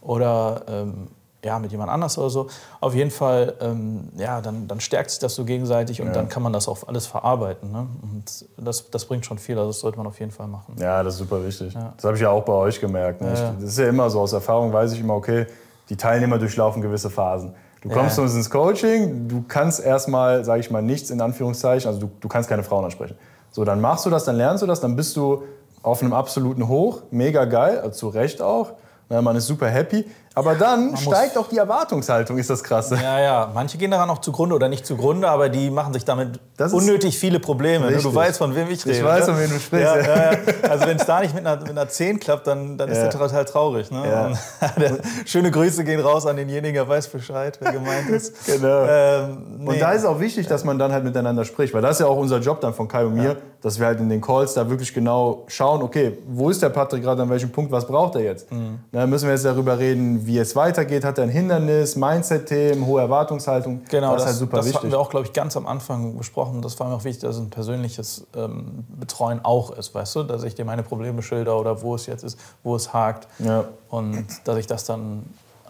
oder 0.00 0.62
ähm, 0.68 1.08
ja, 1.46 1.58
mit 1.58 1.70
jemand 1.70 1.90
anders 1.90 2.18
oder 2.18 2.28
so. 2.28 2.48
Auf 2.80 2.94
jeden 2.94 3.10
Fall, 3.10 3.54
ähm, 3.60 4.08
ja, 4.16 4.40
dann, 4.40 4.66
dann 4.68 4.80
stärkt 4.80 5.10
sich 5.10 5.20
das 5.20 5.34
so 5.34 5.44
gegenseitig 5.44 6.00
und 6.00 6.08
ja. 6.08 6.12
dann 6.12 6.28
kann 6.28 6.42
man 6.42 6.52
das 6.52 6.68
auch 6.68 6.86
alles 6.86 7.06
verarbeiten. 7.06 7.72
Ne? 7.72 7.86
Und 8.02 8.44
das, 8.58 8.90
das 8.90 9.04
bringt 9.04 9.24
schon 9.24 9.38
viel, 9.38 9.56
also 9.56 9.70
das 9.70 9.80
sollte 9.80 9.96
man 9.96 10.06
auf 10.06 10.18
jeden 10.18 10.32
Fall 10.32 10.48
machen. 10.48 10.76
Ja, 10.78 11.02
das 11.02 11.14
ist 11.14 11.20
super 11.20 11.44
wichtig. 11.44 11.72
Ja. 11.72 11.94
Das 11.96 12.04
habe 12.04 12.16
ich 12.16 12.22
ja 12.22 12.30
auch 12.30 12.44
bei 12.44 12.52
euch 12.52 12.80
gemerkt. 12.80 13.20
Ne? 13.20 13.28
Ja. 13.28 13.54
das 13.58 13.70
ist 13.70 13.78
ja 13.78 13.88
immer 13.88 14.10
so, 14.10 14.20
aus 14.20 14.32
Erfahrung 14.32 14.72
weiß 14.72 14.92
ich 14.92 15.00
immer, 15.00 15.14
okay, 15.14 15.46
die 15.88 15.96
Teilnehmer 15.96 16.38
durchlaufen 16.38 16.82
gewisse 16.82 17.08
Phasen. 17.08 17.54
Du 17.82 17.90
kommst 17.90 18.16
zu 18.16 18.22
uns 18.22 18.34
ins 18.34 18.50
Coaching, 18.50 19.28
du 19.28 19.44
kannst 19.46 19.80
erstmal, 19.80 20.44
sage 20.44 20.58
ich 20.58 20.72
mal, 20.72 20.82
nichts 20.82 21.10
in 21.10 21.20
Anführungszeichen, 21.20 21.86
also 21.88 22.00
du, 22.00 22.10
du 22.20 22.26
kannst 22.26 22.48
keine 22.48 22.64
Frauen 22.64 22.84
ansprechen. 22.84 23.16
So, 23.52 23.64
dann 23.64 23.80
machst 23.80 24.04
du 24.04 24.10
das, 24.10 24.24
dann 24.24 24.36
lernst 24.36 24.62
du 24.62 24.66
das, 24.66 24.80
dann 24.80 24.96
bist 24.96 25.16
du 25.16 25.44
auf 25.82 26.02
einem 26.02 26.12
absoluten 26.12 26.66
Hoch, 26.66 27.02
mega 27.12 27.44
geil, 27.44 27.78
also 27.78 27.90
zu 27.90 28.08
Recht 28.08 28.42
auch. 28.42 28.72
Man 29.08 29.36
ist 29.36 29.46
super 29.46 29.68
happy. 29.68 30.04
Aber 30.36 30.54
dann 30.54 30.94
steigt 30.98 31.38
auch 31.38 31.48
die 31.48 31.56
Erwartungshaltung, 31.56 32.36
ist 32.36 32.50
das 32.50 32.62
krasse. 32.62 32.98
Ja, 33.02 33.18
ja. 33.18 33.50
Manche 33.54 33.78
gehen 33.78 33.90
daran 33.90 34.10
auch 34.10 34.18
zugrunde 34.18 34.54
oder 34.54 34.68
nicht 34.68 34.84
zugrunde, 34.84 35.26
aber 35.30 35.48
die 35.48 35.70
machen 35.70 35.94
sich 35.94 36.04
damit 36.04 36.38
unnötig 36.58 37.18
viele 37.18 37.40
Probleme. 37.40 37.90
Ne? 37.90 37.96
Du 37.96 38.14
weißt, 38.14 38.36
von 38.36 38.54
wem 38.54 38.68
ich 38.68 38.84
rede. 38.84 38.98
Ich 38.98 39.02
weiß, 39.02 39.24
von 39.24 39.38
wem 39.38 39.48
du 39.48 39.58
sprichst. 39.58 39.86
Ja, 39.86 39.98
ja, 39.98 40.32
ja. 40.32 40.38
Also 40.68 40.86
wenn 40.86 40.98
es 40.98 41.06
da 41.06 41.20
nicht 41.20 41.34
mit 41.34 41.46
einer, 41.46 41.58
mit 41.62 41.70
einer 41.70 41.88
10 41.88 42.20
klappt, 42.20 42.46
dann, 42.46 42.76
dann 42.76 42.90
ist 42.90 43.00
der 43.00 43.08
total 43.08 43.46
traurig. 43.46 43.90
Ne? 43.90 44.36
schöne 45.24 45.50
Grüße 45.50 45.84
gehen 45.84 46.00
raus 46.00 46.26
an 46.26 46.36
denjenigen, 46.36 46.74
der 46.74 46.86
weiß 46.86 47.08
Bescheid, 47.08 47.58
wer 47.62 47.72
gemeint 47.72 48.10
ist. 48.10 48.44
genau. 48.44 48.84
Ähm, 48.86 49.38
nee. 49.60 49.70
Und 49.70 49.80
da 49.80 49.92
ist 49.92 50.04
auch 50.04 50.20
wichtig, 50.20 50.46
dass 50.48 50.64
man 50.64 50.78
dann 50.78 50.92
halt 50.92 51.04
miteinander 51.04 51.46
spricht, 51.46 51.72
weil 51.72 51.80
das 51.80 51.92
ist 51.92 52.00
ja 52.00 52.08
auch 52.08 52.18
unser 52.18 52.40
Job 52.40 52.60
dann 52.60 52.74
von 52.74 52.88
Kai 52.88 53.06
und 53.06 53.14
mir, 53.14 53.38
dass 53.62 53.78
wir 53.78 53.86
halt 53.86 54.00
in 54.00 54.10
den 54.10 54.20
Calls 54.20 54.52
da 54.52 54.68
wirklich 54.68 54.92
genau 54.92 55.44
schauen, 55.46 55.80
okay, 55.80 56.18
wo 56.28 56.50
ist 56.50 56.62
der 56.62 56.68
Patrick 56.68 57.02
gerade, 57.02 57.22
an 57.22 57.30
welchem 57.30 57.50
Punkt, 57.50 57.72
was 57.72 57.86
braucht 57.86 58.16
er 58.16 58.20
jetzt? 58.20 58.52
Mhm. 58.52 58.80
Dann 58.92 59.08
müssen 59.08 59.24
wir 59.24 59.32
jetzt 59.32 59.46
darüber 59.46 59.78
reden, 59.78 60.25
wie 60.26 60.38
es 60.38 60.56
weitergeht, 60.56 61.04
hat 61.04 61.18
er 61.18 61.24
ein 61.24 61.30
Hindernis, 61.30 61.96
Mindset-Themen, 61.96 62.84
hohe 62.86 63.00
Erwartungshaltung. 63.00 63.82
Genau, 63.88 64.14
das, 64.14 64.22
das, 64.22 64.22
ist 64.22 64.26
halt 64.26 64.36
super 64.38 64.56
das 64.58 64.66
wichtig. 64.66 64.80
hatten 64.80 64.90
wir 64.90 64.98
auch, 64.98 65.10
glaube 65.10 65.26
ich, 65.26 65.32
ganz 65.32 65.56
am 65.56 65.66
Anfang 65.66 66.16
besprochen. 66.16 66.62
Das 66.62 66.78
war 66.80 66.88
mir 66.88 66.94
auch 66.94 67.04
wichtig, 67.04 67.22
dass 67.22 67.36
es 67.36 67.42
ein 67.42 67.50
persönliches 67.50 68.26
ähm, 68.36 68.84
Betreuen 68.88 69.40
auch 69.44 69.70
ist, 69.70 69.94
weißt 69.94 70.16
du? 70.16 70.22
Dass 70.24 70.42
ich 70.42 70.54
dir 70.54 70.64
meine 70.64 70.82
Probleme 70.82 71.22
schilder 71.22 71.58
oder 71.58 71.82
wo 71.82 71.94
es 71.94 72.06
jetzt 72.06 72.24
ist, 72.24 72.38
wo 72.62 72.74
es 72.76 72.92
hakt. 72.92 73.28
Ja. 73.38 73.64
Und 73.88 74.26
dass 74.44 74.56
ich 74.58 74.66
das 74.66 74.84
dann 74.84 75.24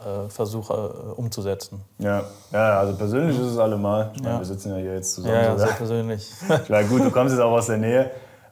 äh, 0.07 0.29
versuche 0.29 0.73
äh, 0.73 1.21
umzusetzen. 1.21 1.81
Ja. 1.99 2.23
ja, 2.53 2.79
also 2.79 2.95
persönlich 2.95 3.39
ist 3.39 3.47
es 3.47 3.59
allemal. 3.59 4.13
Meine, 4.17 4.35
Ja. 4.35 4.39
wir 4.39 4.45
sitzen 4.47 4.71
ja 4.71 4.77
hier 4.77 4.95
jetzt 4.95 5.15
zusammen. 5.15 5.35
Ja, 5.35 5.43
ja, 5.43 5.59
sehr 5.59 5.67
persönlich. 5.69 6.31
Ich 6.63 6.69
meine, 6.69 6.89
gut, 6.89 7.05
du 7.05 7.11
kommst 7.11 7.35
jetzt 7.35 7.43
auch 7.43 7.53
aus 7.53 7.67
der 7.67 7.79
Nähe. 7.79 8.11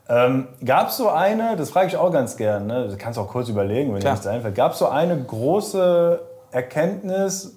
Ähm, 0.09 0.49
Gab 0.65 0.89
es 0.89 0.99
so 0.99 1.09
eine, 1.09 1.57
das 1.57 1.71
frage 1.71 1.87
ich 1.89 1.97
auch 1.97 2.13
ganz 2.13 2.37
gern, 2.37 2.67
ne? 2.67 2.89
du 2.89 2.97
kannst 2.97 3.19
auch 3.19 3.29
kurz 3.29 3.49
überlegen, 3.49 3.89
wenn 3.91 3.97
dir 3.97 4.01
Klar. 4.03 4.13
nichts 4.15 4.27
einfällt. 4.27 4.55
Gab 4.55 4.73
es 4.73 4.79
so 4.79 4.89
eine 4.89 5.17
große 5.23 6.21
Erkenntnis, 6.51 7.57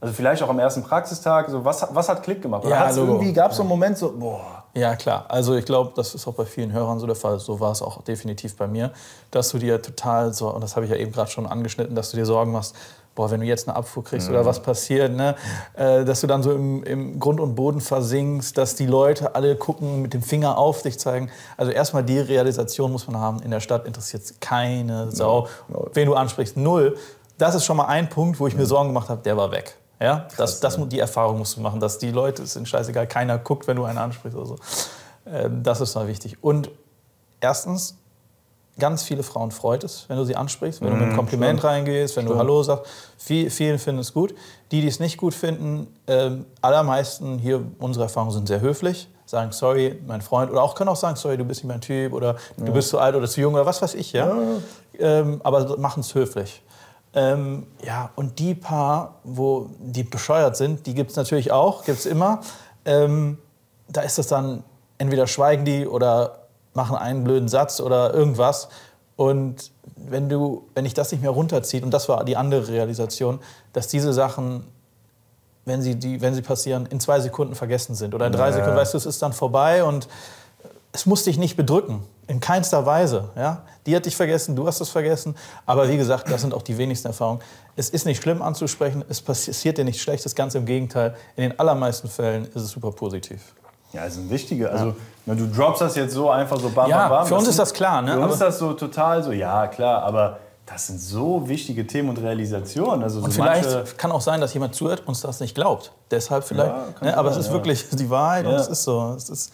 also 0.00 0.14
vielleicht 0.14 0.42
auch 0.42 0.48
am 0.48 0.58
ersten 0.58 0.82
Praxistag, 0.82 1.48
so 1.48 1.64
was, 1.64 1.86
was 1.92 2.08
hat 2.08 2.22
Klick 2.22 2.42
gemacht? 2.42 2.64
Oder 2.64 2.74
Ja, 2.76 2.90
Logo. 2.90 3.12
irgendwie, 3.12 3.32
gab 3.32 3.50
es 3.50 3.56
so 3.56 3.62
einen 3.62 3.70
Moment 3.70 3.96
so, 3.98 4.12
boah, 4.16 4.64
Ja, 4.74 4.94
klar. 4.96 5.24
Also 5.28 5.54
ich 5.56 5.64
glaube, 5.64 5.92
das 5.96 6.14
ist 6.14 6.28
auch 6.28 6.34
bei 6.34 6.44
vielen 6.44 6.72
Hörern 6.72 7.00
so 7.00 7.06
der 7.06 7.16
Fall. 7.16 7.38
So 7.40 7.58
war 7.58 7.72
es 7.72 7.82
auch 7.82 8.02
definitiv 8.02 8.54
bei 8.56 8.66
mir, 8.68 8.92
dass 9.30 9.48
du 9.48 9.58
dir 9.58 9.80
total 9.82 10.32
so, 10.34 10.50
und 10.50 10.60
das 10.62 10.76
habe 10.76 10.84
ich 10.84 10.92
ja 10.92 10.98
eben 10.98 11.10
gerade 11.10 11.30
schon 11.30 11.46
angeschnitten, 11.46 11.94
dass 11.96 12.10
du 12.10 12.16
dir 12.16 12.26
Sorgen 12.26 12.52
machst, 12.52 12.76
boah, 13.18 13.28
wenn 13.32 13.40
du 13.40 13.46
jetzt 13.46 13.66
eine 13.66 13.76
Abfuhr 13.76 14.04
kriegst 14.04 14.30
oder 14.30 14.46
was 14.46 14.62
passiert, 14.62 15.12
ne? 15.12 15.34
Äh, 15.74 16.04
dass 16.04 16.20
du 16.20 16.28
dann 16.28 16.44
so 16.44 16.52
im, 16.52 16.84
im 16.84 17.18
Grund 17.18 17.40
und 17.40 17.56
Boden 17.56 17.80
versinkst, 17.80 18.56
dass 18.56 18.76
die 18.76 18.86
Leute 18.86 19.34
alle 19.34 19.56
gucken, 19.56 20.02
mit 20.02 20.14
dem 20.14 20.22
Finger 20.22 20.56
auf 20.56 20.82
dich 20.82 21.00
zeigen. 21.00 21.28
Also 21.56 21.72
erstmal 21.72 22.04
die 22.04 22.20
Realisation 22.20 22.92
muss 22.92 23.08
man 23.08 23.20
haben, 23.20 23.42
in 23.42 23.50
der 23.50 23.58
Stadt 23.58 23.86
interessiert 23.86 24.22
es 24.22 24.38
keine 24.38 25.10
Sau, 25.10 25.48
wen 25.94 26.06
du 26.06 26.14
ansprichst, 26.14 26.56
null. 26.56 26.96
Das 27.38 27.56
ist 27.56 27.64
schon 27.64 27.76
mal 27.76 27.86
ein 27.86 28.08
Punkt, 28.08 28.38
wo 28.38 28.46
ich 28.46 28.54
mir 28.54 28.66
Sorgen 28.66 28.90
gemacht 28.90 29.08
habe, 29.08 29.20
der 29.20 29.36
war 29.36 29.50
weg. 29.50 29.76
Ja, 30.00 30.28
das, 30.36 30.60
das, 30.60 30.78
die 30.88 31.00
Erfahrung 31.00 31.38
musst 31.38 31.56
du 31.56 31.60
machen, 31.60 31.80
dass 31.80 31.98
die 31.98 32.12
Leute, 32.12 32.44
es 32.44 32.54
ist 32.54 32.68
scheißegal, 32.68 33.08
keiner 33.08 33.36
guckt, 33.36 33.66
wenn 33.66 33.76
du 33.76 33.82
einen 33.82 33.98
ansprichst 33.98 34.38
oder 34.38 34.46
so. 34.46 34.56
Ähm, 35.26 35.64
das 35.64 35.80
ist 35.80 35.96
mal 35.96 36.06
wichtig. 36.06 36.36
Und 36.40 36.70
erstens, 37.40 37.96
ganz 38.78 39.02
viele 39.02 39.22
Frauen 39.22 39.50
freut 39.50 39.84
es, 39.84 40.04
wenn 40.08 40.16
du 40.16 40.24
sie 40.24 40.36
ansprichst, 40.36 40.80
wenn 40.80 40.90
du 40.90 40.94
mit 40.94 41.04
einem 41.04 41.16
Kompliment 41.16 41.62
reingehst, 41.64 42.16
wenn 42.16 42.26
du 42.26 42.36
Hallo 42.36 42.62
sagst. 42.62 42.86
Viel, 43.16 43.50
vielen 43.50 43.78
finden 43.78 44.00
es 44.00 44.12
gut. 44.12 44.34
Die, 44.70 44.80
die 44.80 44.88
es 44.88 45.00
nicht 45.00 45.16
gut 45.16 45.34
finden, 45.34 45.88
ähm, 46.06 46.46
allermeisten 46.60 47.38
hier, 47.38 47.64
unsere 47.78 48.04
Erfahrungen 48.04 48.32
sind 48.32 48.48
sehr 48.48 48.60
höflich, 48.60 49.08
sagen 49.26 49.52
sorry, 49.52 49.98
mein 50.06 50.20
Freund, 50.20 50.50
oder 50.50 50.62
auch 50.62 50.74
können 50.74 50.88
auch 50.88 50.96
sagen 50.96 51.16
sorry, 51.16 51.36
du 51.36 51.44
bist 51.44 51.62
nicht 51.62 51.68
mein 51.68 51.80
Typ 51.80 52.12
oder 52.12 52.36
du 52.56 52.72
bist 52.72 52.88
zu 52.88 52.98
alt 52.98 53.14
oder 53.14 53.26
zu 53.26 53.40
jung 53.40 53.54
oder 53.54 53.66
was 53.66 53.82
weiß 53.82 53.94
ich, 53.94 54.12
ja. 54.12 54.36
Ähm, 54.98 55.40
aber 55.44 55.76
machen 55.78 56.00
es 56.00 56.14
höflich. 56.14 56.62
Ähm, 57.14 57.66
ja, 57.84 58.10
und 58.16 58.38
die 58.38 58.54
paar, 58.54 59.16
wo 59.24 59.70
die 59.80 60.02
bescheuert 60.02 60.56
sind, 60.56 60.86
die 60.86 60.94
gibt 60.94 61.10
es 61.10 61.16
natürlich 61.16 61.50
auch, 61.52 61.84
gibt 61.84 61.98
es 61.98 62.06
immer. 62.06 62.40
Ähm, 62.84 63.38
da 63.88 64.02
ist 64.02 64.18
es 64.18 64.26
dann, 64.26 64.62
entweder 64.98 65.26
schweigen 65.26 65.64
die 65.64 65.86
oder 65.86 66.47
machen 66.78 66.96
einen 66.96 67.24
blöden 67.24 67.48
Satz 67.48 67.80
oder 67.80 68.14
irgendwas. 68.14 68.68
Und 69.16 69.72
wenn, 69.96 70.28
du, 70.28 70.68
wenn 70.74 70.86
ich 70.86 70.94
das 70.94 71.10
nicht 71.10 71.20
mehr 71.20 71.32
runterzieht, 71.32 71.82
und 71.82 71.90
das 71.90 72.08
war 72.08 72.24
die 72.24 72.36
andere 72.36 72.68
Realisation, 72.68 73.40
dass 73.72 73.88
diese 73.88 74.12
Sachen, 74.12 74.62
wenn 75.64 75.82
sie, 75.82 75.96
die, 75.96 76.20
wenn 76.20 76.34
sie 76.34 76.42
passieren, 76.42 76.86
in 76.86 77.00
zwei 77.00 77.18
Sekunden 77.18 77.56
vergessen 77.56 77.96
sind 77.96 78.14
oder 78.14 78.26
in 78.26 78.32
drei 78.32 78.46
Ja. 78.46 78.52
Sekunden, 78.52 78.76
weißt 78.76 78.94
du, 78.94 78.98
es 78.98 79.06
ist 79.06 79.20
dann 79.20 79.32
vorbei 79.32 79.82
und 79.82 80.08
es 80.92 81.04
muss 81.04 81.24
dich 81.24 81.36
nicht 81.36 81.56
bedrücken. 81.56 82.04
In 82.28 82.38
keinster 82.38 82.86
Weise. 82.86 83.30
Ja? 83.34 83.64
Die 83.86 83.96
hat 83.96 84.06
dich 84.06 84.14
vergessen, 84.14 84.54
du 84.54 84.68
hast 84.68 84.80
es 84.80 84.88
vergessen. 84.88 85.34
Aber 85.66 85.88
wie 85.88 85.96
gesagt, 85.96 86.30
das 86.30 86.42
sind 86.42 86.54
auch 86.54 86.62
die 86.62 86.78
wenigsten 86.78 87.08
Erfahrungen. 87.08 87.40
Es 87.74 87.90
ist 87.90 88.06
nicht 88.06 88.22
schlimm 88.22 88.40
anzusprechen, 88.40 89.04
es 89.08 89.20
passiert 89.20 89.78
dir 89.78 89.84
nichts 89.84 90.00
Schlechtes, 90.00 90.34
ganz 90.36 90.54
im 90.54 90.64
Gegenteil. 90.64 91.16
In 91.34 91.42
den 91.42 91.58
allermeisten 91.58 92.08
Fällen 92.08 92.44
ist 92.44 92.62
es 92.62 92.70
super 92.70 92.92
positiv. 92.92 93.54
Ja, 93.92 94.04
das 94.04 94.14
sind 94.14 94.30
wichtige. 94.30 94.70
Also, 94.70 94.94
na, 95.26 95.34
du 95.34 95.46
droppst 95.46 95.80
das 95.80 95.96
jetzt 95.96 96.12
so 96.14 96.30
einfach 96.30 96.58
so 96.58 96.68
bam, 96.70 96.88
Ja, 96.90 97.08
bam, 97.08 97.10
bam. 97.10 97.26
für 97.26 97.34
uns 97.34 97.44
sind- 97.44 97.50
ist 97.50 97.58
das 97.58 97.72
klar, 97.72 98.02
ne? 98.02 98.12
Für 98.12 98.16
uns 98.18 98.24
Aber- 98.24 98.32
ist 98.34 98.40
das 98.40 98.58
so 98.58 98.72
total 98.74 99.22
so, 99.22 99.32
ja, 99.32 99.66
klar, 99.66 100.02
aber 100.02 100.38
das 100.66 100.86
sind 100.88 101.00
so 101.00 101.48
wichtige 101.48 101.86
Themen 101.86 102.10
und 102.10 102.18
Realisationen. 102.18 103.02
Also, 103.02 103.20
so 103.20 103.24
Und 103.24 103.32
vielleicht 103.32 103.96
kann 103.96 104.12
auch 104.12 104.20
sein, 104.20 104.40
dass 104.40 104.52
jemand 104.52 104.74
zuhört 104.74 105.00
und 105.00 105.08
uns 105.08 105.22
das 105.22 105.40
nicht 105.40 105.54
glaubt. 105.54 105.92
Deshalb 106.10 106.44
vielleicht. 106.44 106.70
Ja, 107.00 107.06
ne? 107.06 107.16
Aber 107.16 107.28
es 107.30 107.34
sein, 107.36 107.40
ist 107.40 107.46
ja. 107.48 107.52
wirklich 107.54 107.88
die 107.92 108.10
Wahrheit 108.10 108.44
und 108.44 108.52
Ja. 108.52 108.58
es 108.60 108.68
ist 108.68 108.84
so. 108.84 109.14
Es 109.16 109.30
ist 109.30 109.52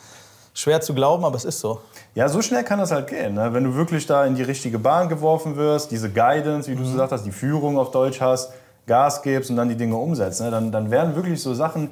schwer 0.53 0.81
zu 0.81 0.95
glauben, 0.95 1.25
aber 1.25 1.37
es 1.37 1.45
ist 1.45 1.61
so. 1.61 1.81
ja, 2.15 2.29
so 2.29 2.41
schnell 2.43 2.63
kann 2.65 2.79
das 2.79 2.91
halt 2.93 3.09
gehen. 3.09 3.35
Ne? 3.35 3.53
Wenn 3.53 3.65
du 3.65 3.75
wirklich 3.75 4.07
da 4.07 4.25
in 4.25 4.35
die 4.37 4.43
richtige 4.45 4.79
Bahn 4.79 5.09
geworfen 5.09 5.57
wirst, 5.57 5.91
diese 5.91 6.09
Guidance, 6.11 6.71
wie 6.71 6.77
du 6.77 6.83
Mhm. 6.83 6.93
gesagt 6.93 7.11
hast, 7.13 7.25
die 7.25 7.33
Führung 7.33 7.77
auf 7.79 7.91
Deutsch 7.91 8.21
hast, 8.21 8.53
Gas 8.87 9.21
gibst 9.23 9.51
und 9.51 9.57
dann 9.57 9.69
die 9.69 9.77
Dinge 9.77 9.97
umsetzt, 9.97 10.41
ne? 10.41 10.51
dann, 10.51 10.71
dann 10.71 10.91
werden 10.93 11.17
wirklich 11.17 11.43
so 11.43 11.55
Sachen, 11.55 11.91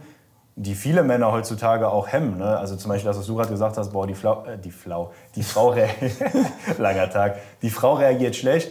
die 0.56 0.74
viele 0.74 1.02
Männer 1.02 1.32
heutzutage 1.32 1.88
auch 1.88 2.08
hemmen. 2.08 2.38
Ne? 2.38 2.58
Also 2.58 2.76
zum 2.76 2.90
Beispiel 2.90 3.08
das, 3.08 3.18
was 3.18 3.26
du 3.26 3.36
gerade 3.36 3.50
gesagt 3.50 3.76
hast, 3.78 3.90
boah, 3.90 4.06
die, 4.06 4.14
Flau, 4.14 4.44
äh, 4.44 4.58
die, 4.58 4.70
Flau, 4.70 5.12
die 5.34 5.42
Frau 5.42 5.68
reagiert, 5.70 6.12
langer 6.78 7.08
Tag, 7.10 7.36
die 7.62 7.70
Frau 7.70 7.94
reagiert 7.94 8.36
schlecht. 8.36 8.70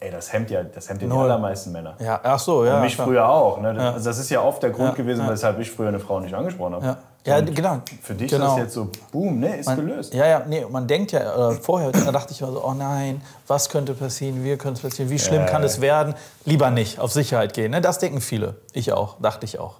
Ey, 0.00 0.10
das 0.10 0.32
hemmt 0.32 0.50
ja, 0.50 0.64
das 0.64 0.88
hemmt 0.88 1.00
ja 1.00 1.06
die 1.06 1.14
allermeisten 1.14 1.70
Männer. 1.70 1.94
Ja, 2.00 2.18
ach 2.24 2.38
so, 2.40 2.64
ja. 2.64 2.74
Und 2.76 2.82
mich 2.82 2.96
klar. 2.96 3.06
früher 3.06 3.28
auch. 3.28 3.60
Ne? 3.60 3.68
Also 3.68 4.10
das 4.10 4.18
ist 4.18 4.30
ja 4.30 4.42
oft 4.42 4.60
der 4.60 4.70
Grund 4.70 4.88
Ja, 4.88 4.94
gewesen, 4.94 5.24
ja. 5.24 5.30
weshalb 5.30 5.60
ich 5.60 5.70
früher 5.70 5.88
eine 5.88 6.00
Frau 6.00 6.18
nicht 6.18 6.34
angesprochen 6.34 6.74
habe. 6.74 6.84
Ja, 6.84 6.96
ja 7.24 7.38
Und 7.38 7.54
genau. 7.54 7.78
Für 8.02 8.14
dich 8.14 8.28
genau. 8.28 8.46
ist 8.46 8.50
das 8.50 8.58
jetzt 8.58 8.74
so, 8.74 8.88
boom, 9.12 9.38
ne, 9.38 9.58
ist 9.58 9.66
Man- 9.66 9.76
gelöst. 9.76 10.12
Ja, 10.12 10.26
ja, 10.26 10.42
nee, 10.44 10.66
man 10.68 10.88
denkt 10.88 11.12
ja, 11.12 11.50
äh, 11.50 11.54
vorher 11.54 11.92
da 11.92 12.10
dachte 12.10 12.32
ich 12.32 12.40
immer 12.40 12.50
so, 12.50 12.64
oh 12.64 12.74
nein, 12.74 13.22
was 13.46 13.68
könnte 13.68 13.94
passieren, 13.94 14.42
wie 14.42 14.56
könnte 14.56 14.78
es 14.78 14.80
passieren, 14.80 15.08
wie 15.08 15.20
schlimm 15.20 15.42
Ja, 15.42 15.46
kann 15.46 15.62
ja. 15.62 15.66
es 15.66 15.80
werden? 15.80 16.14
Lieber 16.46 16.72
nicht, 16.72 16.98
auf 16.98 17.12
Sicherheit 17.12 17.54
gehen. 17.54 17.70
Ne? 17.70 17.80
Das 17.80 18.00
denken 18.00 18.20
viele. 18.20 18.56
Ich 18.72 18.92
auch, 18.92 19.20
dachte 19.20 19.44
ich 19.44 19.60
auch. 19.60 19.76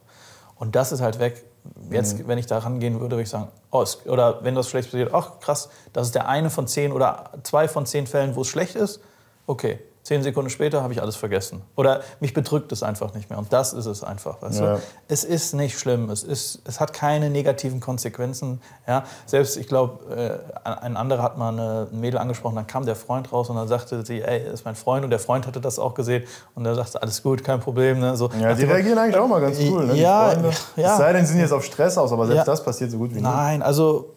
Und 0.63 0.77
das 0.77 0.93
ist 0.93 1.01
halt 1.01 1.19
weg. 1.19 1.43
Jetzt, 1.91 2.21
Mhm. 2.21 2.29
wenn 2.29 2.39
ich 2.39 2.47
da 2.47 2.59
rangehen 2.59 3.01
würde, 3.01 3.17
würde 3.17 3.23
ich 3.25 3.29
sagen, 3.31 3.49
oh, 3.73 3.83
es, 3.83 4.07
oder 4.07 4.45
wenn 4.45 4.55
das 4.55 4.69
schlecht 4.71 4.93
passiert, 4.93 5.13
ach 5.13 5.41
krass, 5.41 5.69
das 5.93 6.07
ist 6.07 6.15
der 6.15 6.29
eine 6.29 6.51
von 6.51 6.69
zehn 6.69 6.93
oder 6.93 7.31
zwei 7.43 7.67
von 7.67 7.85
zehn 7.85 8.07
Fällen, 8.07 8.37
wo 8.37 8.43
es 8.43 8.47
schlecht 8.49 8.77
ist. 8.77 9.01
Okay, 9.49 9.81
zehn 10.03 10.23
Sekunden 10.23 10.51
später 10.51 10.83
habe 10.83 10.93
ich 10.93 11.01
alles 11.01 11.15
vergessen. 11.17 11.63
Oder 11.77 12.01
mich 12.19 12.35
bedrückt 12.35 12.73
es 12.73 12.83
einfach 12.83 13.15
nicht 13.15 13.31
mehr. 13.31 13.39
Und 13.39 13.53
das 13.53 13.73
ist 13.73 13.87
es 13.87 14.03
einfach. 14.03 14.43
Weißt 14.43 14.61
Ja. 14.61 14.75
du? 14.77 14.83
Es 15.09 15.23
ist 15.23 15.55
nicht 15.55 15.79
schlimm. 15.79 16.11
Es, 16.11 16.25
ist, 16.25 16.61
es 16.65 16.81
hat 16.81 16.93
keine 16.93 17.31
negativen 17.31 17.79
Konsequenzen. 17.81 18.61
Ja? 18.89 19.05
Selbst, 19.27 19.57
ich 19.57 19.69
glaube, 19.69 20.41
äh, 20.65 20.69
ein 20.69 20.97
anderer 20.97 21.23
hat 21.23 21.39
mal 21.39 21.51
eine, 21.53 21.89
ein 21.93 22.01
Mädel 22.01 22.19
angesprochen, 22.19 22.57
dann 22.57 22.67
kam 22.67 22.85
der 22.85 22.97
Freund 22.97 23.33
raus 23.33 23.49
und 23.49 23.57
dann 23.57 23.69
sagte 23.69 24.05
sie, 24.05 24.23
ey, 24.23 24.53
ist 24.53 24.65
mein 24.65 24.75
Freund. 24.75 25.05
Und 25.05 25.11
der 25.11 25.21
Freund 25.21 25.47
hatte 25.47 25.61
das 25.61 25.79
auch 25.79 25.95
gesehen. 25.95 26.25
Und 26.57 26.67
er 26.67 26.75
sagte, 26.75 27.01
alles 27.01 27.23
gut, 27.23 27.45
kein 27.45 27.61
Problem. 27.61 28.01
Ne? 28.01 28.17
So, 28.17 28.29
Ja, 28.41 28.55
die 28.55 28.65
reagieren 28.65 28.99
eigentlich 28.99 29.17
auch 29.17 29.29
mal 29.29 29.41
ganz 29.41 29.59
cool. 29.61 29.87
Ne? 29.87 29.95
Ja, 29.97 30.33
ja. 30.33 30.49
Es 30.49 30.97
sei 30.99 31.13
denn, 31.13 31.25
sie 31.25 31.33
sind 31.33 31.43
jetzt 31.43 31.53
auf 31.53 31.65
Stress 31.65 31.97
aus, 31.97 32.11
aber 32.13 32.27
selbst 32.27 32.39
Ja. 32.41 32.45
das 32.53 32.65
passiert 32.65 32.91
so 32.91 32.99
gut 32.99 33.11
wie 33.13 33.17
nie. 33.17 33.23
Nein, 33.23 33.63
also 33.63 34.11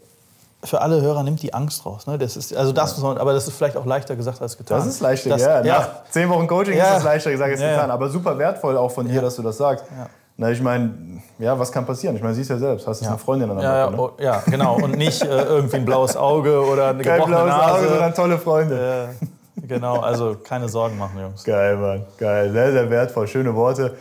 für 0.65 0.81
alle 0.81 1.01
Hörer 1.01 1.23
nimmt 1.23 1.41
die 1.41 1.53
Angst 1.53 1.85
raus. 1.85 2.07
Ne? 2.07 2.17
Das 2.17 2.35
ist, 2.35 2.55
also 2.55 2.71
das 2.71 2.95
muss 2.97 3.03
man, 3.03 3.17
aber 3.17 3.33
das 3.33 3.47
ist 3.47 3.55
vielleicht 3.55 3.77
auch 3.77 3.85
leichter 3.85 4.15
gesagt 4.15 4.41
als 4.41 4.57
getan. 4.57 4.77
Das 4.79 4.87
ist 4.87 4.99
leichter, 4.99 5.29
Das- 5.31 5.41
ja. 5.41 5.63
ja. 5.63 5.79
Nach 5.79 5.89
zehn 6.09 6.27
Wochen 6.29 6.47
Coaching 6.47 6.75
Ja. 6.77 6.91
ist 6.93 6.97
es 6.99 7.03
leichter 7.03 7.31
gesagt 7.31 7.51
als 7.51 7.61
Ja, 7.61 7.67
ja. 7.67 7.73
getan. 7.75 7.91
Aber 7.91 8.09
super 8.09 8.37
wertvoll 8.37 8.77
auch 8.77 8.91
von 8.91 9.07
dir, 9.07 9.21
dass 9.21 9.35
du 9.35 9.41
das 9.41 9.57
sagst. 9.57 9.85
Ja. 9.97 10.07
Na, 10.37 10.51
ich 10.51 10.61
meine, 10.61 10.91
ja, 11.39 11.57
was 11.57 11.71
kann 11.71 11.85
passieren? 11.85 12.15
Ich 12.17 12.21
meine, 12.21 12.35
siehst 12.35 12.49
ja 12.49 12.57
selbst, 12.57 12.85
hast 12.85 13.01
du 13.01 13.07
eine 13.07 13.17
Freundin 13.17 13.49
an 13.51 13.55
der 13.57 13.65
Ja, 13.65 13.77
ja, 13.77 13.85
Backe, 13.85 13.95
ne? 13.97 14.01
oh, 14.03 14.11
ja, 14.21 14.43
genau. 14.47 14.75
Und 14.75 14.97
nicht 14.97 15.21
äh, 15.23 15.27
irgendwie 15.27 15.77
ein 15.77 15.85
blaues 15.85 16.17
Auge 16.17 16.59
oder 16.59 16.89
eine 16.89 17.03
Kein 17.03 17.13
gebrochene 17.21 17.35
blaues 17.37 17.49
Nase. 17.51 17.73
Auge, 17.79 17.87
sondern 17.87 18.13
tolle 18.13 18.37
Freunde. 18.37 19.15
Ja, 19.21 19.27
genau, 19.65 19.99
also 20.01 20.35
keine 20.43 20.67
Sorgen 20.67 20.97
machen, 20.97 21.17
Jungs. 21.21 21.41
Geil, 21.45 21.77
Mann. 21.77 22.05
Geil. 22.17 22.51
Sehr, 22.51 22.71
sehr 22.73 22.89
wertvoll. 22.89 23.27
Schöne 23.29 23.55
Worte. 23.55 23.95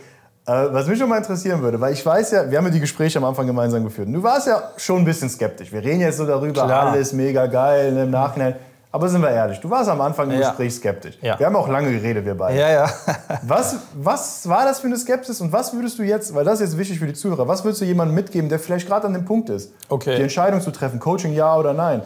Was 0.45 0.85
mich 0.87 0.99
schon 0.99 1.09
mal 1.09 1.17
interessieren 1.17 1.61
würde, 1.61 1.81
weil 1.81 1.93
ich 1.93 2.05
weiß 2.05 2.31
ja, 2.31 2.49
wir 2.51 2.57
haben 2.59 2.65
ja 2.65 2.71
die 2.71 2.79
Gespräche 2.79 3.17
am 3.17 3.25
Anfang 3.25 3.47
gemeinsam 3.47 3.83
geführt. 3.83 4.09
Du 4.11 4.21
warst 4.21 4.45
ja 4.47 4.61
schon 4.77 4.97
ein 4.99 5.05
bisschen 5.05 5.27
skeptisch. 5.29 5.71
Wir 5.71 5.83
reden 5.83 6.01
jetzt 6.01 6.17
so 6.17 6.25
darüber, 6.25 6.65
Klar. 6.65 6.91
alles 6.91 7.13
mega 7.13 7.47
geil 7.47 7.91
ne, 7.93 8.03
im 8.03 8.11
Nachhinein. 8.11 8.55
Aber 8.91 9.09
sind 9.09 9.21
wir 9.23 9.29
ehrlich, 9.31 9.59
du 9.59 9.69
warst 9.69 9.89
am 9.89 9.99
Anfang 9.99 10.29
im 10.31 10.39
Ja. 10.39 10.49
Gespräch 10.49 10.73
skeptisch. 10.75 11.17
Ja. 11.21 11.37
Wir 11.37 11.47
haben 11.47 11.55
auch 11.57 11.67
lange 11.67 11.91
geredet, 11.91 12.23
wir 12.25 12.35
beide. 12.37 12.57
Ja, 12.59 12.69
ja. 12.69 12.89
Was, 13.41 13.75
was 13.95 14.47
war 14.47 14.63
das 14.65 14.79
für 14.79 14.87
eine 14.87 14.97
Skepsis 14.97 15.41
und 15.41 15.51
was 15.51 15.73
würdest 15.73 15.99
du 15.99 16.03
jetzt, 16.03 16.33
weil 16.33 16.45
das 16.45 16.61
ist 16.61 16.69
jetzt 16.69 16.77
wichtig 16.77 16.99
für 16.99 17.07
die 17.07 17.13
Zuhörer, 17.13 17.45
was 17.47 17.63
würdest 17.65 17.81
du 17.81 17.85
jemandem 17.85 18.15
mitgeben, 18.15 18.47
der 18.47 18.57
vielleicht 18.59 18.87
gerade 18.87 19.05
an 19.07 19.13
dem 19.13 19.25
Punkt 19.25 19.49
ist, 19.49 19.73
Okay. 19.89 20.15
die 20.15 20.21
Entscheidung 20.21 20.61
zu 20.61 20.71
treffen, 20.71 20.99
Coaching 21.01 21.33
ja 21.33 21.57
oder 21.57 21.73
nein? 21.73 22.03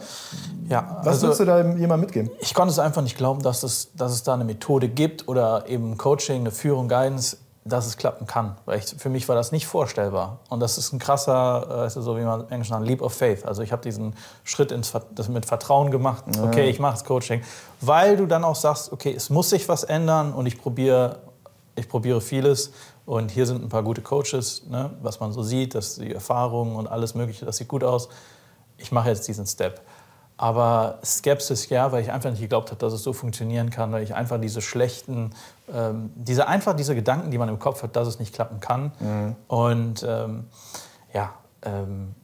ja 0.68 0.96
Was 1.00 1.06
also, 1.08 1.26
würdest 1.28 1.40
du 1.40 1.44
da 1.44 1.58
jemandem 1.60 2.00
mitgeben? 2.00 2.30
ich 2.40 2.54
konnte 2.54 2.72
es 2.72 2.78
einfach 2.80 3.02
nicht 3.02 3.16
glauben, 3.16 3.42
dass 3.42 3.62
es, 3.62 3.90
dass 3.94 4.10
es 4.12 4.24
da 4.24 4.34
eine 4.34 4.44
Methode 4.44 4.88
gibt 4.88 5.28
oder 5.28 5.64
eben 5.68 5.96
Coaching, 5.96 6.40
eine 6.40 6.50
Führung, 6.50 6.88
Guidance, 6.88 7.36
dass 7.64 7.86
es 7.86 7.96
klappen 7.96 8.26
kann. 8.26 8.56
Weil 8.64 8.78
ich, 8.78 8.86
für 8.86 9.10
mich 9.10 9.28
war 9.28 9.36
das 9.36 9.52
nicht 9.52 9.66
vorstellbar. 9.66 10.38
Und 10.48 10.60
das 10.60 10.78
ist 10.78 10.92
ein 10.92 10.98
krasser, 10.98 11.86
äh, 11.86 11.90
so 11.90 12.16
wie 12.16 12.22
man 12.22 12.40
im 12.40 12.48
Englischen 12.48 12.72
sagt, 12.72 12.86
Leap 12.86 13.02
of 13.02 13.12
Faith. 13.12 13.44
Also 13.44 13.62
ich 13.62 13.72
habe 13.72 13.82
diesen 13.82 14.14
Schritt 14.44 14.72
ins, 14.72 14.92
das 15.14 15.28
mit 15.28 15.44
Vertrauen 15.44 15.90
gemacht. 15.90 16.24
Okay, 16.42 16.70
ich 16.70 16.78
mache 16.80 16.92
das 16.92 17.04
Coaching. 17.04 17.42
Weil 17.80 18.16
du 18.16 18.26
dann 18.26 18.44
auch 18.44 18.56
sagst, 18.56 18.92
okay, 18.92 19.12
es 19.14 19.30
muss 19.30 19.50
sich 19.50 19.68
was 19.68 19.84
ändern 19.84 20.32
und 20.32 20.46
ich 20.46 20.60
probiere 20.60 21.18
ich 21.76 21.88
probiere 21.88 22.20
vieles. 22.20 22.72
Und 23.06 23.30
hier 23.30 23.46
sind 23.46 23.62
ein 23.62 23.68
paar 23.68 23.82
gute 23.82 24.02
Coaches, 24.02 24.62
ne, 24.68 24.90
was 25.02 25.18
man 25.18 25.32
so 25.32 25.42
sieht, 25.42 25.74
dass 25.74 25.96
die 25.96 26.12
Erfahrungen 26.12 26.76
und 26.76 26.86
alles 26.86 27.14
Mögliche, 27.14 27.44
das 27.44 27.56
sieht 27.56 27.68
gut 27.68 27.82
aus. 27.82 28.08
Ich 28.76 28.92
mache 28.92 29.08
jetzt 29.08 29.26
diesen 29.26 29.46
Step. 29.46 29.80
Aber 30.42 31.00
Skepsis 31.04 31.68
ja, 31.68 31.92
weil 31.92 32.02
ich 32.02 32.10
einfach 32.10 32.30
nicht 32.30 32.40
geglaubt 32.40 32.70
habe, 32.70 32.78
dass 32.80 32.94
es 32.94 33.02
so 33.02 33.12
funktionieren 33.12 33.68
kann, 33.68 33.92
weil 33.92 34.02
ich 34.02 34.14
einfach 34.14 34.40
diese 34.40 34.62
schlechten, 34.62 35.32
ähm, 35.70 36.10
diese 36.14 36.48
einfach 36.48 36.74
diese 36.74 36.94
Gedanken, 36.94 37.30
die 37.30 37.36
man 37.36 37.50
im 37.50 37.58
Kopf 37.58 37.82
hat, 37.82 37.94
dass 37.94 38.08
es 38.08 38.18
nicht 38.18 38.34
klappen 38.34 38.58
kann. 38.58 38.90
Mhm. 39.00 39.36
Und 39.48 40.02
ähm, 40.08 40.44
ja, 41.12 41.32
ähm, 41.62 42.14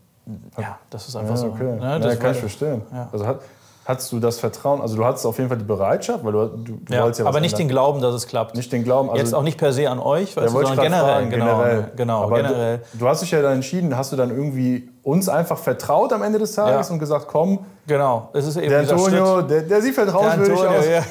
ja, 0.58 0.78
das 0.88 1.08
ist 1.08 1.14
einfach 1.16 1.32
Ja, 1.34 1.36
so. 1.36 1.46
okay. 1.48 1.64
ne, 1.64 1.78
ja, 1.82 1.98
das 1.98 2.18
kann 2.18 2.30
ich 2.32 2.38
verstehen. 2.38 2.80
Ja. 2.90 3.10
Also 3.12 3.26
hat, 3.26 3.40
hattest 3.84 4.10
du 4.12 4.18
das 4.18 4.38
Vertrauen, 4.40 4.80
also 4.80 4.96
du 4.96 5.04
hattest 5.04 5.26
auf 5.26 5.36
jeden 5.36 5.50
Fall 5.50 5.58
die 5.58 5.64
Bereitschaft, 5.64 6.24
weil 6.24 6.32
du, 6.32 6.46
du, 6.46 6.72
du 6.78 6.92
Ja, 6.94 7.02
wolltest 7.02 7.18
ja 7.20 7.26
was 7.26 7.34
aber 7.34 7.40
nicht 7.40 7.58
den 7.58 7.68
ändern. 7.68 7.74
Glauben, 7.74 8.00
dass 8.00 8.14
es 8.14 8.26
klappt. 8.26 8.56
nicht 8.56 8.72
den 8.72 8.82
Glauben. 8.82 9.10
Also, 9.10 9.22
Jetzt 9.22 9.34
auch 9.34 9.42
nicht 9.42 9.58
per 9.58 9.74
se 9.74 9.90
an 9.90 9.98
euch, 9.98 10.34
weißt 10.34 10.54
Ja, 10.54 10.58
du, 10.60 10.66
sondern 10.66 10.84
generell. 10.86 11.04
fragen, 11.04 11.28
genau, 11.30 11.58
generell. 11.58 11.92
genau 11.94 12.22
Aber 12.24 12.36
generell. 12.36 12.78
Du, 12.94 12.98
du 13.00 13.08
hast 13.08 13.20
dich 13.20 13.30
ja 13.30 13.42
dann 13.42 13.52
entschieden, 13.52 13.94
hast 13.94 14.10
du 14.10 14.16
dann 14.16 14.30
irgendwie 14.30 14.88
uns 15.06 15.28
einfach 15.28 15.56
vertraut 15.56 16.12
am 16.12 16.22
Ende 16.24 16.40
des 16.40 16.52
Tages 16.56 16.88
Ja. 16.88 16.92
und 16.92 16.98
gesagt, 16.98 17.28
komm, 17.28 17.60
Genau, 17.86 18.28
es 18.32 18.44
ist 18.44 18.56
eben 18.56 18.68
der 18.70 18.80
Antonio, 18.80 19.40
der, 19.42 19.62
der 19.62 19.80
sieht 19.80 19.94
vertrauenswürdig 19.94 20.58
Antonio, 20.58 20.78
aus. 20.80 20.86
ja. 20.88 21.02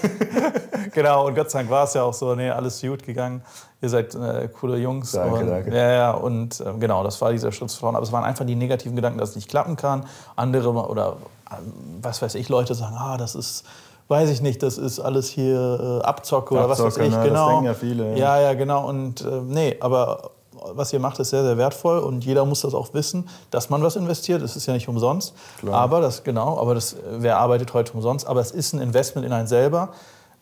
genau, 0.94 1.28
und 1.28 1.36
Gott 1.36 1.50
sei 1.50 1.60
Dank 1.60 1.70
war 1.72 1.86
es 1.86 1.94
ja 1.94 2.04
auch 2.04 2.14
so, 2.14 2.36
nee, 2.36 2.50
alles 2.50 2.82
gut 2.82 3.04
gegangen. 3.04 3.42
Ihr 3.82 3.88
seid 3.88 4.14
äh, 4.14 4.50
coole 4.60 4.76
Jungs. 4.78 5.14
Danke, 5.14 5.36
und, 5.38 5.48
danke. 5.48 5.74
Ja, 5.74 5.92
ja, 5.92 6.12
und 6.12 6.62
ähm, 6.66 6.82
genau, 6.82 7.06
das 7.06 7.22
war 7.22 7.32
dieser 7.32 7.54
Schritt 7.54 7.70
zu 7.70 7.80
vorne. 7.80 7.98
Aber 7.98 8.06
es 8.06 8.12
waren 8.12 8.26
einfach 8.26 8.46
die 8.46 8.56
negativen 8.56 8.98
Gedanken, 8.98 9.18
dass 9.20 9.30
es 9.30 9.36
nicht 9.38 9.50
klappen 9.50 9.78
kann. 9.78 10.06
Andere 10.36 10.70
oder 10.74 11.16
ähm, 11.52 11.72
was 12.02 12.22
weiß 12.22 12.36
ich, 12.36 12.50
Leute 12.50 12.76
sagen, 12.76 12.98
ah, 13.00 13.16
das 13.16 13.34
ist, 13.36 13.64
weiß 14.10 14.30
ich 14.30 14.42
nicht, 14.42 14.62
das 14.62 14.78
ist 14.78 15.00
alles 15.00 15.30
hier 15.30 16.02
äh, 16.02 16.06
Abzocke 16.06 16.54
oder 16.56 16.68
was 16.68 16.80
weiß 16.80 16.98
Abzocke, 16.98 17.06
ich. 17.06 17.12
ne, 17.12 17.18
das 17.20 17.28
Genau. 17.30 17.48
denken 17.50 17.66
ja 17.66 17.74
viele, 17.74 18.12
ja. 18.12 18.18
Ja, 18.18 18.40
ja, 18.42 18.54
genau. 18.56 18.90
Und 18.90 19.22
äh, 19.22 19.26
nee, 19.46 19.78
aber 19.80 20.32
was 20.74 20.92
ihr 20.94 21.00
macht, 21.00 21.20
ist 21.20 21.30
sehr, 21.30 21.44
sehr 21.44 21.58
wertvoll 21.58 22.00
und 22.00 22.24
jeder 22.26 22.46
muss 22.46 22.62
das 22.62 22.74
auch 22.74 22.94
wissen, 22.94 23.28
dass 23.52 23.70
man 23.70 23.82
was 23.84 23.96
investiert. 23.96 24.42
Es 24.42 24.56
ist 24.56 24.66
ja 24.66 24.74
nicht 24.74 24.88
umsonst. 24.88 25.34
Klar. 25.60 25.76
Aber 25.76 26.02
das, 26.02 26.24
genau, 26.24 26.60
aber 26.60 26.76
das, 26.76 26.96
wer 27.12 27.38
arbeitet 27.38 27.74
heute 27.74 27.94
umsonst? 27.94 28.26
Aber 28.28 28.40
es 28.42 28.52
ist 28.52 28.74
ein 28.74 28.80
Investment 28.80 29.26
in 29.26 29.34
einen 29.34 29.48
selber. 29.48 29.90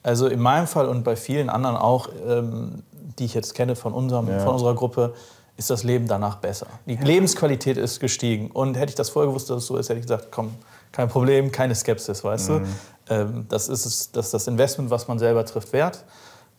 Also 0.03 0.27
in 0.27 0.39
meinem 0.39 0.67
Fall 0.67 0.87
und 0.89 1.03
bei 1.03 1.15
vielen 1.15 1.49
anderen 1.49 1.77
auch, 1.77 2.09
ähm, 2.27 2.83
die 3.19 3.25
ich 3.25 3.33
jetzt 3.33 3.55
kenne 3.55 3.75
von, 3.75 3.93
unserem, 3.93 4.27
Ja. 4.27 4.39
von 4.39 4.53
unserer 4.53 4.75
Gruppe, 4.75 5.13
ist 5.55 5.69
das 5.69 5.83
Leben 5.83 6.07
danach 6.07 6.37
besser. 6.37 6.65
Die 6.87 6.95
Lebensqualität 6.95 7.77
ist 7.77 7.99
gestiegen. 7.99 8.49
Und 8.51 8.75
hätte 8.75 8.89
ich 8.89 8.95
das 8.95 9.09
vorher 9.11 9.29
gewusst, 9.29 9.49
dass 9.49 9.57
es 9.57 9.67
so 9.67 9.77
ist, 9.77 9.87
hätte 9.89 9.99
ich 9.99 10.05
gesagt, 10.05 10.29
komm, 10.31 10.55
kein 10.91 11.09
Problem, 11.09 11.51
keine 11.51 11.75
Skepsis, 11.75 12.23
weißt 12.23 12.49
Mhm. 12.49 12.53
du. 13.07 13.13
Ähm, 13.13 13.45
das, 13.49 13.67
ist 13.69 13.85
es, 13.85 14.11
das 14.11 14.25
ist 14.27 14.33
das 14.33 14.47
Investment, 14.47 14.89
was 14.89 15.07
man 15.07 15.19
selber 15.19 15.45
trifft, 15.45 15.71
wert. 15.73 16.03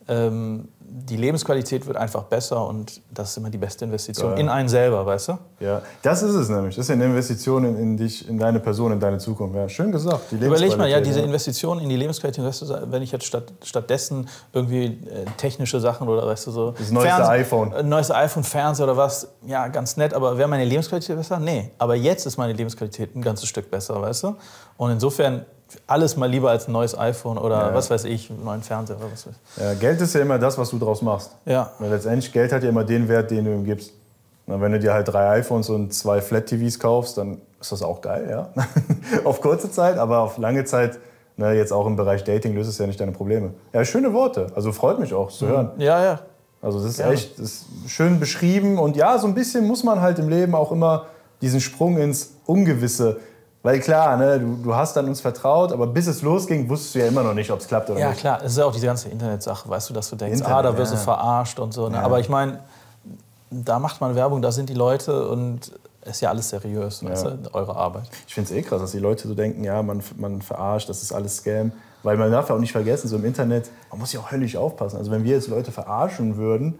Ähm, 0.07 0.69
die 0.87 1.17
Lebensqualität 1.17 1.85
wird 1.87 1.97
einfach 1.97 2.23
besser 2.23 2.65
und 2.67 3.01
das 3.11 3.31
ist 3.31 3.37
immer 3.37 3.49
die 3.49 3.57
beste 3.57 3.85
Investition 3.85 4.31
Geil. 4.31 4.39
in 4.39 4.49
einen 4.49 4.69
selber, 4.69 5.05
weißt 5.05 5.29
du? 5.29 5.37
Ja, 5.59 5.81
das 6.01 6.23
ist 6.23 6.35
es 6.35 6.47
nämlich. 6.47 6.75
Das 6.75 6.85
ist 6.85 6.89
ja 6.89 6.95
eine 6.95 7.05
Investition 7.05 7.65
in, 7.65 7.77
in 7.77 7.97
dich, 7.97 8.27
in 8.29 8.37
deine 8.37 8.59
Person, 8.59 8.91
in 8.91 8.99
deine 8.99 9.17
Zukunft. 9.17 9.55
Ja, 9.55 9.67
schön 9.67 9.91
gesagt. 9.91 10.31
Die 10.31 10.35
Überleg 10.35 10.77
mal, 10.77 10.89
ja, 10.89 11.01
diese 11.01 11.19
Investition 11.19 11.79
in 11.79 11.89
die 11.89 11.97
Lebensqualität, 11.97 12.45
weißt 12.45 12.61
du, 12.61 12.91
wenn 12.91 13.01
ich 13.01 13.11
jetzt 13.11 13.25
statt, 13.25 13.51
stattdessen 13.63 14.29
irgendwie 14.53 14.85
äh, 14.85 15.25
technische 15.37 15.79
Sachen 15.79 16.07
oder 16.07 16.25
weißt 16.25 16.47
du 16.47 16.51
so. 16.51 16.71
Das 16.71 16.91
neueste 16.91 17.27
iPhone. 17.27 17.73
Äh, 17.73 17.83
neues 17.83 18.11
iPhone, 18.11 18.43
Fernseher 18.43 18.85
oder 18.85 18.97
was, 18.97 19.27
ja, 19.45 19.67
ganz 19.67 19.97
nett, 19.97 20.13
aber 20.13 20.37
wäre 20.37 20.47
meine 20.47 20.65
Lebensqualität 20.65 21.17
besser? 21.17 21.39
Nee. 21.39 21.71
Aber 21.77 21.95
jetzt 21.95 22.25
ist 22.25 22.37
meine 22.37 22.53
Lebensqualität 22.53 23.15
ein 23.15 23.21
ganzes 23.21 23.49
Stück 23.49 23.69
besser, 23.69 24.01
weißt 24.01 24.23
du? 24.23 24.35
Und 24.77 24.91
insofern 24.91 25.45
alles 25.87 26.17
mal 26.17 26.29
lieber 26.29 26.49
als 26.49 26.67
ein 26.67 26.71
neues 26.71 26.97
iPhone 26.97 27.37
oder 27.37 27.67
Ja. 27.69 27.73
was 27.73 27.89
weiß 27.89 28.05
ich, 28.05 28.29
einen 28.29 28.43
neuen 28.43 28.61
Fernseher 28.61 28.97
oder 28.97 29.11
was 29.11 29.27
weiß 29.27 29.33
ich. 29.57 29.61
Ja, 29.63 29.73
Geld 29.75 30.01
ist 30.01 30.13
ja 30.15 30.21
immer 30.21 30.39
das, 30.39 30.57
was 30.57 30.69
du 30.69 30.77
draus 30.79 31.01
machst. 31.01 31.31
Ja. 31.45 31.71
Weil 31.79 31.89
letztendlich, 31.91 32.31
Geld 32.31 32.51
hat 32.51 32.63
ja 32.63 32.69
immer 32.69 32.83
den 32.83 33.07
Wert, 33.07 33.31
den 33.31 33.45
du 33.45 33.51
ihm 33.51 33.63
gibst. 33.65 33.91
Na, 34.47 34.61
wenn 34.61 34.71
du 34.71 34.79
dir 34.79 34.93
halt 34.93 35.07
drei 35.07 35.39
iPhones 35.39 35.69
und 35.69 35.93
zwei 35.93 36.21
Flat-TVs 36.21 36.79
kaufst, 36.79 37.17
dann 37.17 37.41
ist 37.59 37.71
das 37.71 37.81
auch 37.81 38.01
geil, 38.01 38.27
ja. 38.29 38.49
auf 39.23 39.41
kurze 39.41 39.71
Zeit, 39.71 39.97
aber 39.97 40.19
auf 40.19 40.37
lange 40.37 40.65
Zeit, 40.65 40.99
na, 41.37 41.51
jetzt 41.51 41.73
auch 41.73 41.87
im 41.87 41.95
Bereich 41.95 42.23
Dating, 42.23 42.53
löst 42.53 42.69
es 42.69 42.77
ja 42.77 42.85
nicht 42.87 42.99
deine 42.99 43.11
Probleme. 43.11 43.53
Ja, 43.73 43.83
schöne 43.83 44.13
Worte. 44.13 44.47
Also 44.55 44.71
freut 44.71 44.99
mich 44.99 45.13
auch 45.13 45.31
zu 45.31 45.47
hören. 45.47 45.71
Ja, 45.77 46.03
ja. 46.03 46.19
Also 46.61 46.79
das 46.79 46.91
ist 46.91 46.97
Gerne. 46.97 47.13
echt 47.13 47.37
das 47.37 47.45
ist 47.45 47.65
schön 47.87 48.19
beschrieben. 48.19 48.79
Und 48.79 48.95
ja, 48.95 49.17
so 49.17 49.27
ein 49.27 49.33
bisschen 49.35 49.67
muss 49.67 49.83
man 49.83 50.01
halt 50.01 50.17
im 50.19 50.29
Leben 50.29 50.55
auch 50.55 50.71
immer 50.71 51.05
diesen 51.41 51.59
Sprung 51.61 51.97
ins 51.97 52.31
Ungewisse. 52.45 53.17
Weil 53.65 53.79
klar, 53.79 54.15
ne, 54.15 54.39
du, 54.39 54.57
du 54.61 54.75
hast 54.75 54.95
an 54.95 55.07
uns 55.07 55.21
vertraut, 55.21 55.71
aber 55.71 55.87
bis 55.87 56.05
es 56.05 56.21
losging, 56.21 56.69
wusstest 56.69 56.93
du 56.93 56.99
ja 56.99 57.07
immer 57.07 57.23
noch 57.23 57.33
nicht, 57.33 57.49
ob 57.49 57.59
es 57.59 57.67
klappt 57.67 57.89
oder 57.89 57.99
Ja, 57.99 58.09
nicht. 58.09 58.19
klar, 58.19 58.37
es 58.43 58.51
ist 58.51 58.57
ja 58.59 58.65
auch 58.65 58.71
diese 58.71 58.85
ganze 58.85 59.09
Internetsache, 59.09 59.67
weißt 59.67 59.89
du, 59.89 59.95
dass 59.95 60.07
du 60.07 60.15
denkst, 60.15 60.37
Internet, 60.37 60.55
ah, 60.55 60.61
da 60.61 60.77
wirst 60.77 60.91
ja. 60.93 60.99
du 60.99 61.03
verarscht 61.03 61.57
und 61.57 61.73
so. 61.73 61.89
Ne? 61.89 61.95
Ja. 61.95 62.03
Aber 62.03 62.19
ich 62.19 62.29
meine, 62.29 62.59
da 63.49 63.79
macht 63.79 63.99
man 64.01 64.13
Werbung, 64.13 64.43
da 64.43 64.51
sind 64.51 64.69
die 64.69 64.75
Leute 64.75 65.27
und 65.29 65.71
ist 66.05 66.21
ja 66.21 66.29
alles 66.29 66.49
seriös, 66.49 67.03
weißt 67.03 67.25
du, 67.25 67.39
eure 67.53 67.75
Arbeit. 67.75 68.03
Ich 68.27 68.35
finde 68.35 68.51
es 68.51 68.55
eh 68.55 68.61
krass, 68.61 68.81
dass 68.81 68.91
die 68.91 68.99
Leute 68.99 69.27
so 69.27 69.33
denken, 69.33 69.63
ja, 69.63 69.81
man, 69.81 70.03
man 70.17 70.43
verarscht, 70.43 70.87
das 70.87 71.01
ist 71.01 71.11
alles 71.11 71.37
Scam. 71.37 71.71
Weil 72.03 72.17
man 72.17 72.31
darf 72.31 72.49
ja 72.49 72.55
auch 72.55 72.59
nicht 72.59 72.71
vergessen, 72.71 73.07
so 73.07 73.15
im 73.15 73.25
Internet, 73.25 73.71
man 73.89 73.99
muss 73.99 74.13
ja 74.13 74.19
auch 74.19 74.29
höllisch 74.29 74.55
aufpassen. 74.55 74.97
Also 74.97 75.09
wenn 75.09 75.23
wir 75.23 75.31
jetzt 75.31 75.47
Leute 75.47 75.71
verarschen 75.71 76.37
würden, 76.37 76.77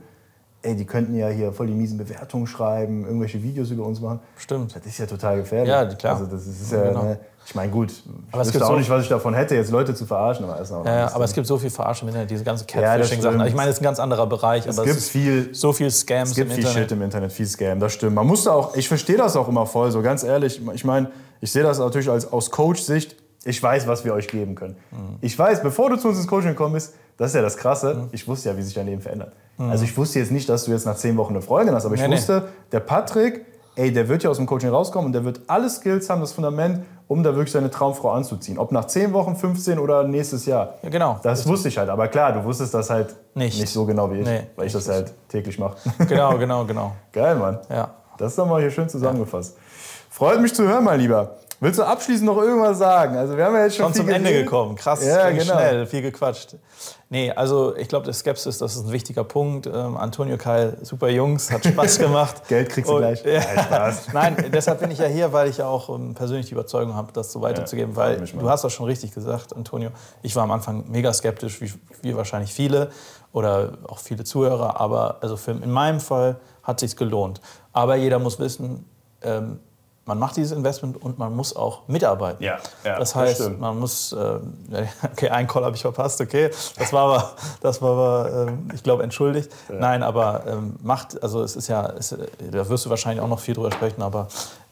ey, 0.65 0.75
die 0.75 0.85
könnten 0.85 1.15
ja 1.15 1.29
hier 1.29 1.53
voll 1.53 1.67
die 1.67 1.73
miesen 1.73 1.97
Bewertungen 1.97 2.47
schreiben, 2.47 3.05
irgendwelche 3.05 3.41
Videos 3.41 3.69
über 3.71 3.85
uns 3.85 4.01
machen. 4.01 4.19
Stimmt. 4.37 4.75
Das 4.75 4.85
ist 4.85 4.97
ja 4.97 5.05
total 5.05 5.37
gefährlich. 5.37 5.69
Ja, 5.69 5.85
klar. 5.85 6.13
Also 6.19 6.25
das 6.25 6.45
ist 6.47 6.71
ja, 6.71 6.83
Genau. 6.89 7.03
ne, 7.03 7.19
ich 7.47 7.53
meine, 7.53 7.71
gut, 7.71 7.91
ich 7.91 8.03
Aber 8.31 8.41
es 8.41 8.47
wüsste 8.47 8.51
gibt 8.53 8.63
auch 8.65 8.69
so- 8.71 8.77
nicht, 8.77 8.89
was 8.89 9.03
ich 9.03 9.09
davon 9.09 9.33
hätte, 9.35 9.53
jetzt 9.55 9.69
Leute 9.71 9.93
zu 9.93 10.05
verarschen, 10.05 10.45
aber 10.45 10.59
Ja, 10.85 10.95
ja, 11.01 11.13
aber 11.13 11.23
es 11.25 11.33
gibt 11.33 11.45
so 11.45 11.57
viel 11.59 11.69
Verarschen 11.69 12.07
im 12.07 12.13
Internet, 12.15 12.31
diese 12.31 12.43
ganze 12.43 12.65
Ja, 12.73 12.81
das 12.97 13.07
Catfishing-Sachen. 13.07 13.35
stimmt. 13.35 13.49
ich 13.49 13.55
meine, 13.55 13.67
das 13.69 13.75
ist 13.77 13.81
ein 13.81 13.85
ganz 13.85 13.99
anderer 13.99 14.25
Bereich, 14.25 14.65
es 14.65 14.77
aber 14.79 14.85
gibt 14.87 14.97
es 14.97 15.09
viel, 15.09 15.53
so 15.53 15.71
viel 15.71 15.91
Scams 15.91 16.31
es 16.31 16.35
gibt 16.35 16.49
im 16.49 16.55
viel 16.55 16.63
Internet. 16.65 16.83
Shit 16.89 16.91
im 16.97 17.01
Internet, 17.03 17.31
viel 17.31 17.45
Scam, 17.45 17.79
das 17.79 17.93
stimmt. 17.93 18.15
Man 18.15 18.25
muss 18.25 18.45
da 18.45 18.51
auch, 18.53 18.75
ich 18.75 18.87
verstehe 18.87 19.17
das 19.17 19.35
auch 19.35 19.47
immer 19.47 19.65
voll, 19.67 19.91
so 19.91 20.01
ganz 20.01 20.23
ehrlich. 20.23 20.59
Ich 20.73 20.83
meine, 20.83 21.11
ich 21.39 21.51
sehe 21.51 21.61
das 21.63 21.77
natürlich 21.77 22.09
als, 22.09 22.31
aus 22.33 22.49
Coach-Sicht. 22.49 23.15
Ich 23.45 23.61
weiß, 23.61 23.87
was 23.87 24.03
wir 24.03 24.13
euch 24.13 24.27
geben 24.27 24.55
können. 24.55 24.75
Mhm. 24.91 25.17
Ich 25.21 25.37
weiß, 25.37 25.61
bevor 25.61 25.89
du 25.89 25.97
zu 25.97 26.09
uns 26.09 26.17
ins 26.17 26.27
Coaching 26.27 26.49
gekommen 26.49 26.73
bist, 26.73 26.95
das 27.17 27.29
ist 27.31 27.35
ja 27.35 27.41
das 27.41 27.55
Krasse, 27.55 28.09
ich 28.11 28.27
wusste 28.27 28.49
ja, 28.49 28.57
wie 28.57 28.61
sich 28.63 28.73
dein 28.73 28.87
Leben 28.87 29.01
verändert. 29.01 29.31
Also 29.57 29.85
ich 29.85 29.95
wusste 29.95 30.19
jetzt 30.19 30.31
nicht, 30.33 30.49
dass 30.49 30.65
du 30.65 30.71
jetzt 30.71 30.85
nach 30.85 30.97
zehn 30.97 31.15
Wochen 31.15 31.31
eine 31.33 31.41
Freundin 31.41 31.73
hast, 31.75 31.85
aber 31.85 31.95
ich 31.95 32.01
Mhm. 32.01 32.07
Nee, 32.09 32.15
nee. 32.15 32.19
wusste, 32.19 32.49
der 32.73 32.81
Patrick, 32.81 33.45
ey, 33.77 33.93
der 33.93 34.09
wird 34.09 34.23
ja 34.23 34.29
aus 34.29 34.35
dem 34.37 34.45
Coaching 34.47 34.69
rauskommen 34.69 35.05
und 35.05 35.13
der 35.13 35.23
wird 35.23 35.41
alle 35.47 35.69
Skills 35.69 36.09
haben, 36.09 36.19
das 36.19 36.33
Fundament, 36.33 36.83
um 37.07 37.23
da 37.23 37.29
wirklich 37.35 37.51
seine 37.53 37.69
Traumfrau 37.69 38.11
anzuziehen. 38.11 38.57
Ob 38.57 38.71
nach 38.73 38.85
zehn 38.85 39.13
Wochen, 39.13 39.35
15 39.35 39.77
oder 39.79 40.03
nächstes 40.03 40.45
Jahr. 40.47 40.73
Ja, 40.81 40.89
genau. 40.89 41.19
Das 41.23 41.47
wusste 41.47 41.69
ich 41.69 41.77
halt. 41.77 41.89
Aber 41.89 42.07
klar, 42.09 42.33
du 42.33 42.43
wusstest 42.43 42.73
das 42.73 42.89
halt 42.89 43.15
Nicht. 43.35 43.59
nicht, 43.61 43.71
so 43.71 43.85
genau 43.85 44.11
wie 44.11 44.19
ich, 44.21 44.25
Nee, 44.25 44.41
weil 44.55 44.65
ich 44.67 44.73
das 44.73 44.89
halt 44.89 45.13
täglich 45.29 45.57
mache. 45.59 45.77
Genau, 46.07 46.35
genau, 46.37 46.65
genau. 46.65 46.91
Geil, 47.13 47.35
Mann. 47.35 47.59
Ja. 47.69 47.91
Das 48.17 48.31
ist 48.31 48.39
doch 48.39 48.47
mal 48.47 48.59
hier 48.59 48.71
schön 48.71 48.89
zusammengefasst. 48.89 49.55
Freut 50.09 50.41
mich 50.41 50.53
zu 50.53 50.63
hören, 50.67 50.83
mein 50.83 50.99
Lieber. 50.99 51.35
Willst 51.61 51.79
du 51.79 51.83
abschließend 51.83 52.25
noch 52.25 52.37
irgendwas 52.37 52.77
sagen? 52.77 53.15
Also 53.17 53.37
wir 53.37 53.45
haben 53.45 53.55
ja 53.55 53.63
jetzt 53.63 53.75
schon 53.77 53.85
Schon 53.85 53.93
viel 53.93 54.01
zum 54.03 54.09
Ende 54.09 54.29
geredet. 54.29 54.45
gekommen. 54.45 54.75
Krass, 54.75 55.05
Ja, 55.05 55.29
ging 55.29 55.39
genau. 55.39 55.53
schnell, 55.53 55.85
viel 55.87 56.01
gequatscht. 56.01 56.55
Nee, 57.09 57.31
also 57.31 57.75
ich 57.77 57.87
glaube, 57.87 58.03
der 58.05 58.13
Skepsis, 58.13 58.57
das 58.57 58.75
ist 58.75 58.85
ein 58.85 58.91
wichtiger 58.91 59.23
Punkt. 59.23 59.65
Ähm, 59.67 59.95
Antonio 59.95 60.37
Keil, 60.37 60.77
super 60.81 61.07
Jungs, 61.09 61.51
hat 61.51 61.63
Spaß 61.65 61.99
gemacht. 61.99 62.47
Geld 62.49 62.69
kriegst 62.69 62.89
du 62.89 62.95
Und- 62.95 63.01
gleich. 63.01 63.23
Ja. 63.23 63.39
Nein, 63.39 63.65
Spaß. 63.65 64.07
Nein, 64.13 64.45
deshalb 64.53 64.79
bin 64.81 64.91
ich 64.91 64.99
ja 64.99 65.05
hier, 65.07 65.31
weil 65.31 65.47
ich 65.49 65.57
ja 65.57 65.67
auch 65.67 65.89
ähm, 65.89 66.13
persönlich 66.13 66.47
die 66.47 66.53
Überzeugung 66.53 66.93
habe, 66.95 67.11
das 67.13 67.31
so 67.31 67.41
weiterzugeben. 67.41 67.93
freut 67.93 68.19
weil 68.19 68.41
du 68.41 68.49
hast 68.49 68.63
das 68.63 68.73
schon 68.73 68.85
richtig 68.85 69.13
gesagt, 69.13 69.55
Antonio. 69.55 69.91
Ich 70.23 70.35
war 70.35 70.43
am 70.43 70.51
Anfang 70.51 70.83
mega 70.89 71.13
skeptisch, 71.13 71.61
wie, 71.61 71.71
wie 72.01 72.15
wahrscheinlich 72.17 72.51
viele 72.53 72.89
oder 73.31 73.73
auch 73.87 73.99
viele 73.99 74.23
Zuhörer. 74.25 74.81
Aber 74.81 75.17
also 75.21 75.37
für, 75.37 75.51
in 75.51 75.71
meinem 75.71 75.99
Fall 76.01 76.35
hat 76.63 76.79
sich 76.81 76.97
gelohnt. 76.97 77.39
Aber 77.71 77.95
jeder 77.95 78.19
muss 78.19 78.39
wissen, 78.39 78.85
ähm, 79.21 79.59
man 80.05 80.19
macht 80.19 80.37
dieses 80.37 80.55
Investment 80.55 81.01
und 81.01 81.17
man 81.17 81.35
muss 81.35 81.55
auch 81.55 81.87
mitarbeiten. 81.87 82.43
Ja, 82.43 82.57
ja, 82.83 82.99
das 82.99 83.11
das 83.11 83.15
heißt, 83.15 83.41
stimmt. 83.41 83.59
man 83.59 83.79
muss, 83.79 84.13
äh, 84.13 84.39
okay, 85.11 85.29
einen 85.29 85.47
Call 85.47 85.65
habe 85.65 85.75
ich 85.75 85.81
verpasst, 85.81 86.21
okay, 86.21 86.51
das 86.77 86.93
war 86.93 87.03
aber, 87.03 87.31
das 87.61 87.81
war 87.81 87.91
aber 87.91 88.47
ähm, 88.47 88.69
ich 88.73 88.83
glaube, 88.83 89.03
entschuldigt. 89.03 89.51
Nein, 89.69 90.03
aber 90.03 90.43
ähm, 90.47 90.75
macht, 90.83 91.21
also 91.23 91.41
es 91.41 91.55
ist 91.55 91.67
ja, 91.67 91.87
es, 91.97 92.15
da 92.51 92.69
wirst 92.69 92.85
du 92.85 92.89
wahrscheinlich 92.89 93.21
auch 93.21 93.27
noch 93.27 93.39
viel 93.39 93.55
drüber 93.55 93.71
sprechen, 93.71 94.01
aber 94.01 94.27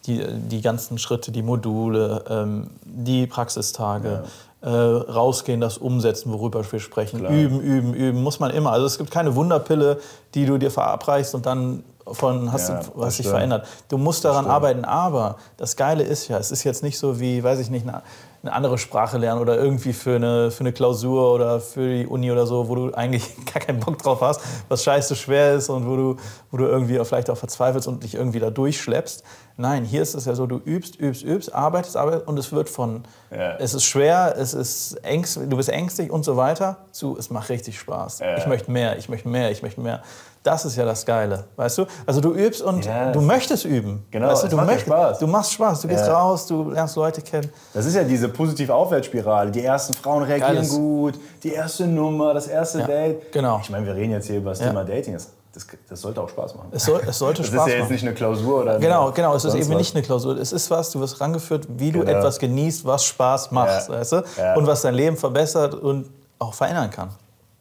die, 0.05 0.23
die 0.27 0.61
ganzen 0.61 0.97
Schritte, 0.97 1.31
die 1.31 1.41
Module, 1.41 2.23
ähm, 2.29 2.69
die 2.83 3.25
Praxistage, 3.25 4.23
äh, 4.63 4.69
rausgehen, 4.69 5.59
das 5.59 5.77
umsetzen, 5.77 6.31
worüber 6.31 6.63
wir 6.71 6.79
sprechen, 6.79 7.19
Klar. 7.19 7.31
üben, 7.31 7.59
üben, 7.59 7.93
üben, 7.93 8.23
muss 8.23 8.39
man 8.39 8.51
immer. 8.51 8.71
Also 8.71 8.85
es 8.85 8.97
gibt 8.97 9.11
keine 9.11 9.35
Wunderpille, 9.35 9.99
die 10.33 10.45
du 10.45 10.57
dir 10.57 10.71
verabreichst 10.71 11.35
und 11.35 11.45
dann 11.45 11.83
von 12.07 12.51
hast 12.51 12.69
Ja, 12.69 12.81
du 12.81 12.91
was 12.95 13.17
sich 13.17 13.27
verändert. 13.27 13.65
Du 13.89 13.97
musst 13.97 14.25
daran 14.25 14.45
arbeiten, 14.45 14.85
aber 14.85 15.37
das 15.57 15.75
Geile 15.75 16.03
ist 16.03 16.27
ja, 16.27 16.37
es 16.37 16.51
ist 16.51 16.63
jetzt 16.63 16.83
nicht 16.83 16.97
so 16.97 17.19
wie, 17.19 17.43
weiß 17.43 17.59
ich 17.59 17.69
nicht, 17.69 17.87
eine, 17.87 18.01
eine 18.43 18.51
andere 18.51 18.77
Sprache 18.77 19.17
lernen 19.17 19.39
oder 19.39 19.57
irgendwie 19.57 19.93
für 19.93 20.17
eine, 20.17 20.51
für 20.51 20.59
eine 20.59 20.73
Klausur 20.73 21.33
oder 21.33 21.61
für 21.61 21.87
die 21.87 22.05
Uni 22.05 22.29
oder 22.29 22.45
so, 22.45 22.67
wo 22.67 22.75
du 22.75 22.93
eigentlich 22.93 23.23
gar 23.53 23.63
keinen 23.63 23.79
Bock 23.79 23.97
drauf 23.97 24.19
hast, 24.19 24.41
was 24.67 24.83
scheiße 24.83 25.15
schwer 25.15 25.53
ist 25.53 25.69
und 25.69 25.87
wo 25.87 25.95
du, 25.95 26.15
wo 26.51 26.57
du 26.57 26.65
irgendwie 26.65 26.99
auch 26.99 27.05
vielleicht 27.05 27.29
auch 27.29 27.37
verzweifelst 27.37 27.87
und 27.87 28.03
dich 28.03 28.15
irgendwie 28.15 28.39
da 28.39 28.49
durchschleppst. 28.49 29.23
Nein, 29.55 29.85
hier 29.85 30.01
ist 30.01 30.13
es 30.13 30.25
ja 30.25 30.35
so, 30.35 30.45
du 30.45 30.57
übst, 30.57 30.97
übst, 30.97 31.23
übst, 31.23 31.53
arbeitest, 31.55 31.95
arbeitest 31.95 32.27
und 32.27 32.37
es 32.37 32.51
wird 32.51 32.69
von, 32.69 33.03
Ja. 33.31 33.55
es 33.59 33.73
ist 33.73 33.85
schwer, 33.85 34.35
es 34.37 34.53
ist 34.53 34.95
ängst, 35.05 35.37
du 35.37 35.55
bist 35.55 35.69
ängstlich 35.69 36.11
und 36.11 36.25
so 36.25 36.35
weiter, 36.35 36.79
zu, 36.91 37.15
es 37.17 37.29
macht 37.29 37.49
richtig 37.49 37.79
Spaß. 37.79 38.19
Ja. 38.19 38.37
Ich 38.37 38.45
möchte 38.45 38.69
mehr, 38.71 38.97
ich 38.97 39.07
möchte 39.07 39.29
mehr, 39.29 39.51
ich 39.51 39.61
möchte 39.61 39.79
mehr. 39.79 40.01
Das 40.43 40.65
ist 40.65 40.75
ja 40.75 40.83
das 40.83 41.05
Geile, 41.05 41.45
weißt 41.55 41.77
du? 41.77 41.85
Also 42.05 42.19
du 42.19 42.33
übst 42.33 42.61
und 42.61 42.83
Yes. 42.85 43.13
du 43.13 43.21
möchtest 43.21 43.63
üben. 43.63 44.05
Genau, 44.11 44.27
weißt 44.27 44.43
du, 44.43 44.47
du 44.49 44.55
macht 44.57 44.67
ja 44.67 44.73
möcht- 44.73 44.85
Spaß. 44.85 45.19
Du 45.19 45.27
machst 45.27 45.53
Spaß, 45.53 45.81
du 45.81 45.87
gehst 45.87 46.05
Ja. 46.05 46.19
raus, 46.19 46.45
du 46.47 46.69
lernst 46.69 46.97
Leute 46.97 47.21
kennen. 47.21 47.49
Das 47.73 47.85
ist 47.85 47.95
ja 47.95 48.03
diese 48.03 48.27
positive 48.27 48.73
Aufwärtsspirale. 48.75 49.51
Die 49.51 49.63
ersten 49.63 49.93
Frauen 49.93 50.23
reagieren 50.23 50.55
Geiles. 50.55 50.69
gut, 50.71 51.17
die 51.43 51.53
erste 51.53 51.87
Nummer, 51.87 52.33
das 52.33 52.47
erste 52.47 52.79
Ja, 52.79 52.87
Date. 52.87 53.31
genau. 53.31 53.59
Ich 53.63 53.69
meine, 53.69 53.85
wir 53.85 53.95
reden 53.95 54.11
jetzt 54.11 54.27
hier 54.27 54.37
über 54.37 54.49
das 54.49 54.59
Ja. 54.59 54.67
Thema 54.67 54.83
Dating. 54.83 55.13
Das, 55.13 55.29
das, 55.53 55.65
das 55.87 56.01
sollte 56.01 56.19
auch 56.21 56.27
Spaß 56.27 56.55
machen. 56.55 56.67
Es, 56.71 56.83
soll, 56.83 56.99
es 57.07 57.17
sollte 57.17 57.41
Das 57.43 57.47
ist 57.49 57.53
Spaß 57.55 57.67
ja 57.67 57.73
jetzt 57.75 57.81
machen. 57.83 57.93
nicht 57.93 58.03
eine 58.05 58.13
Klausur 58.13 58.61
oder 58.63 58.79
Genau, 58.79 59.11
genau. 59.13 59.35
Es 59.35 59.45
ist 59.45 59.53
eben 59.55 59.69
was. 59.69 59.77
nicht 59.77 59.95
eine 59.95 60.03
Klausur. 60.03 60.35
Es 60.37 60.51
ist 60.51 60.69
was, 60.69 60.91
du 60.91 60.99
wirst 60.99 61.21
rangeführt, 61.21 61.67
wie 61.69 61.93
du 61.93 61.99
Genau. 62.01 62.17
etwas 62.19 62.37
genießt, 62.37 62.83
was 62.83 63.05
Spaß 63.05 63.51
macht, 63.51 63.87
weißt 63.87 64.11
du? 64.11 64.23
Und 64.57 64.67
was 64.67 64.81
dein 64.81 64.95
Leben 64.95 65.15
verbessert 65.15 65.73
und 65.73 66.09
auch 66.37 66.53
verändern 66.53 66.89
kann. 66.89 67.09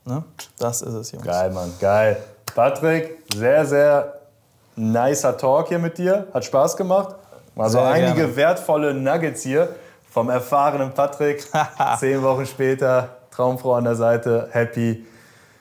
Ne? 0.05 0.25
Das 0.59 0.83
ist 0.83 0.95
es, 0.95 1.13
Jungs. 1.13 1.25
Geil, 1.25 1.53
Mann, 1.53 1.73
geil. 1.81 2.17
Patrick, 2.55 3.19
sehr, 3.35 3.65
sehr 3.65 4.15
nicer 4.77 5.37
Talk 5.37 5.69
hier 5.69 5.79
mit 5.79 5.97
dir. 5.99 6.27
Hat 6.33 6.45
Spaß 6.45 6.77
gemacht. 6.77 7.17
Mal 7.55 7.69
so 7.69 7.79
Sehr 7.79 7.89
einige 7.89 8.15
gerne. 8.15 8.37
wertvolle 8.37 8.95
Nuggets 8.95 9.43
hier 9.43 9.69
vom 10.11 10.31
erfahrenen 10.31 10.93
Patrick. 10.93 11.47
Zehn 11.99 12.23
Wochen 12.23 12.47
später, 12.47 13.09
Traumfrau 13.31 13.75
an 13.75 13.85
der 13.85 13.95
Seite, 13.95 14.49
happy. 14.51 15.05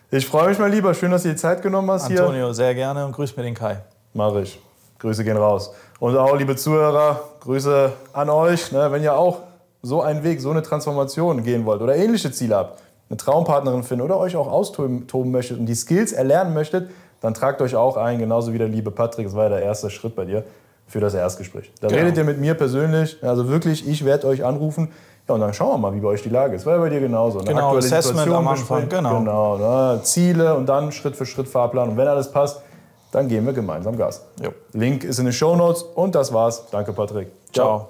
Ich 0.10 0.28
freue 0.28 0.50
mich 0.50 0.60
mal 0.60 0.70
lieber. 0.70 0.94
Schön, 0.94 1.12
dass 1.12 1.24
du 1.24 1.30
dir 1.30 1.36
die 1.36 1.40
Zeit 1.40 1.62
genommen 1.62 1.90
hast 1.92 2.08
hier. 2.08 2.22
Antonio, 2.22 2.52
sehr 2.52 2.76
gerne 2.76 3.06
und 3.06 3.14
grüß 3.14 3.36
mir 3.38 3.44
den 3.44 3.56
Kai. 3.56 3.78
Mach 4.14 4.36
ich. 4.36 4.62
Grüße 5.00 5.24
gehen 5.24 5.38
raus. 5.38 5.74
Und 6.00 6.18
auch, 6.18 6.36
liebe 6.36 6.56
Zuhörer, 6.56 7.22
Grüße 7.40 7.92
an 8.14 8.30
euch. 8.30 8.72
Ne, 8.72 8.92
wenn 8.92 9.02
ihr 9.04 9.16
auch 9.16 9.40
so 9.82 10.02
einen 10.02 10.24
Weg, 10.24 10.42
so 10.42 10.52
eine 10.52 10.62
Transformation 10.62 11.44
gehen 11.44 11.66
wollt 11.66 11.82
oder 11.82 11.96
ähnliche 11.96 12.32
Ziele 12.32 12.56
habt, 12.56 12.82
eine 13.12 13.18
Traumpartnerin 13.18 13.84
finden 13.84 14.04
oder 14.04 14.18
euch 14.18 14.36
auch 14.38 14.50
austoben 14.50 15.06
toben 15.08 15.32
möchtet 15.32 15.60
und 15.60 15.66
die 15.66 15.76
Skills 15.76 16.14
erlernen 16.14 16.54
möchtet, 16.54 16.90
dann 17.20 17.34
tragt 17.34 17.62
euch 17.62 17.76
auch 17.76 17.98
ein, 17.98 18.18
genauso 18.20 18.54
wie 18.54 18.58
der 18.58 18.70
liebe 18.70 18.90
Patrick. 18.90 19.26
Das 19.28 19.36
war 19.36 19.44
ja 19.44 19.50
der 19.50 19.62
erste 19.62 19.90
Schritt 19.90 20.16
bei 20.16 20.26
dir 20.26 20.44
für 20.88 21.00
das 21.00 21.14
Erstgespräch. 21.14 21.72
Da 21.82 21.88
Genau. 21.90 22.00
redet 22.00 22.18
ihr 22.18 22.24
mit 22.24 22.40
mir 22.40 22.54
persönlich. 22.56 23.18
Also 23.22 23.48
wirklich, 23.50 23.88
ich 23.88 24.06
werde 24.06 24.28
euch 24.28 24.44
anrufen. 24.44 24.92
Ja, 25.28 25.36
und 25.36 25.42
dann 25.42 25.54
schauen 25.54 25.74
wir 25.74 25.78
mal, 25.78 25.94
wie 25.94 26.00
bei 26.00 26.08
euch 26.08 26.24
die 26.24 26.30
Lage 26.30 26.56
ist. 26.56 26.66
War 26.66 26.76
ja 26.76 26.82
bei 26.82 26.90
dir 26.90 27.00
genauso. 27.00 27.40
Eine 27.40 27.50
Genau, 27.50 27.78
Assessment 27.78 28.04
Situation 28.20 28.34
am 28.36 28.48
Anfang, 28.48 28.90
genau. 28.90 29.20
genau 29.20 29.58
ne, 29.58 30.00
Ziele 30.04 30.56
und 30.56 30.68
dann 30.68 30.92
Schritt 30.92 31.16
für 31.16 31.26
Schritt 31.26 31.48
Fahrplan. 31.48 31.90
Und 31.90 31.98
wenn 31.98 32.08
alles 32.08 32.32
passt, 32.32 32.62
dann 33.12 33.28
geben 33.28 33.46
wir 33.46 33.54
gemeinsam 33.54 33.98
Gas. 33.98 34.26
Jo. 34.42 34.50
Link 34.74 35.04
ist 35.04 35.20
in 35.20 35.26
den 35.26 35.34
Shownotes 35.34 35.84
und 35.84 36.16
das 36.16 36.34
war's. 36.34 36.66
Danke, 36.72 36.94
Patrick. 36.94 37.28
Ciao. 37.54 37.90